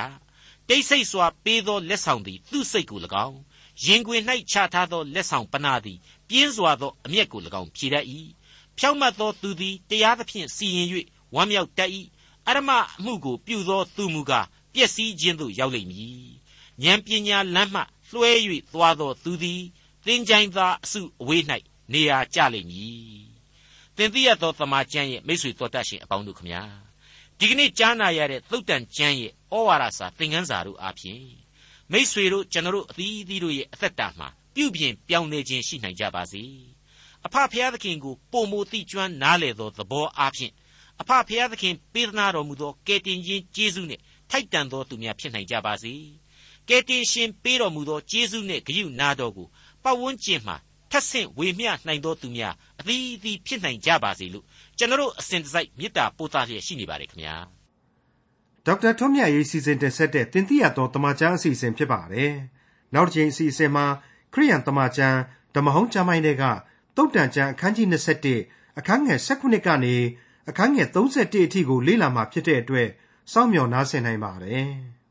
[0.68, 3.38] တိတ်ဆိတ်စွာပေးသောလက်ဆောင်သည်သူ့စိတ်ကို၎င်း
[3.85, 8.06] ရင်ခွင်၌ချထားသောလက်ဆောင်ပနာသည်ပြင်းစွာသောအမျက်ကို၎င်းဖြေတတ်၏
[8.78, 10.88] ဖြောင့်မတ်သောသူသည်တရားသဖြင့်စီရင်၍
[11.35, 11.90] ဝမ်းမြောက်တတ်၏
[12.48, 16.41] အရမအမှုကိုပြုသောသူမူကားပျက်စီးခြင်းသို့ရောက်လိမ့်မည်
[16.85, 18.30] ဉာဏ်ပညာလမ်းမှလွှဲ၍
[18.72, 19.62] သွားသောသူသည်
[20.06, 21.42] သင်ချိုင်းသားအစုအဝေး၌
[21.92, 23.22] နေရာကျလိမ့်မည်
[23.96, 26.62] သင်သိရသောသမာကျမ်းရဲ့မိတ်ဆွေတော်တတ်ရှင်အပေါင်းတို့ခမညာ
[27.38, 31.22] ဒီကနေ့ကြားနာရတဲ့သုတ်တန်ကျမ်းရဲ့ဩဝါဒစာသင်ခန်းစာတို့အပြင်
[31.92, 36.42] မိษွေတို့ကျွန်တော်တို့အသီးသီးတို့ရဲ့အသက်တာမှာပြုပြင်ပြောင်းလဲခြင်းရှိနိုင်ကြပါစေ
[37.26, 40.52] အဖဖျားသခင်ကိုပုံမူတိကျွမ်းနားလေသောသဘောအားဖြင့်
[41.00, 45.94] အဖဖျားသခင်ပေးသနာတော်မူသောကယ်တင်ခြင်းကျေးဇူးနှင့်ထိုက်တန်သောသူများဖြစ်နိုင်ကြပါစေ
[46.68, 49.48] ကယ်တင်ရှင်ပေးတော်မူသောကျေးဇူးနှင့်ဂရုနာတော်ကို
[49.85, 50.57] ပတ်ဝန်းကျင်မှာ
[50.90, 54.44] ထက်ဆင့်ဝေမျှနိုင်သောသူများအသီးသီးဖြစ်နိုင်ကြပါစေလို့
[54.79, 57.37] ကျွန်တော်အစဉ်တစိုက်မေတ္တာပို့သလျက်ရှိနေပါတယ်ခင်ဗျာ
[58.66, 62.33] ဒေါက်တာထွန်းမြတ်ရေးစီစဉ်တင်ဆက်တဲ့တင်ပြတော်တမချန်းအစီအစဉ်ဖြစ်ပါတယ်
[62.94, 63.87] နောက်တစ်ချိန်အစီအစဉ်မှာ
[64.35, 65.18] ခရိယန်တမချန်း
[65.55, 66.44] ဓမ္မဟောင်းကျမ်းပိုင်းတွေက
[66.96, 67.87] တုတ်တန်ကျမ်းအခန်းကြီး
[68.33, 69.94] 27အခန်းငယ်16ကနေ
[70.48, 72.88] အခန်းငယ်31အထိကိုလေ့လာမှာဖြစ်တဲ့အတွက်
[73.33, 74.70] စောင့်မျှော်နားဆင်နိုင်ပါတယ်။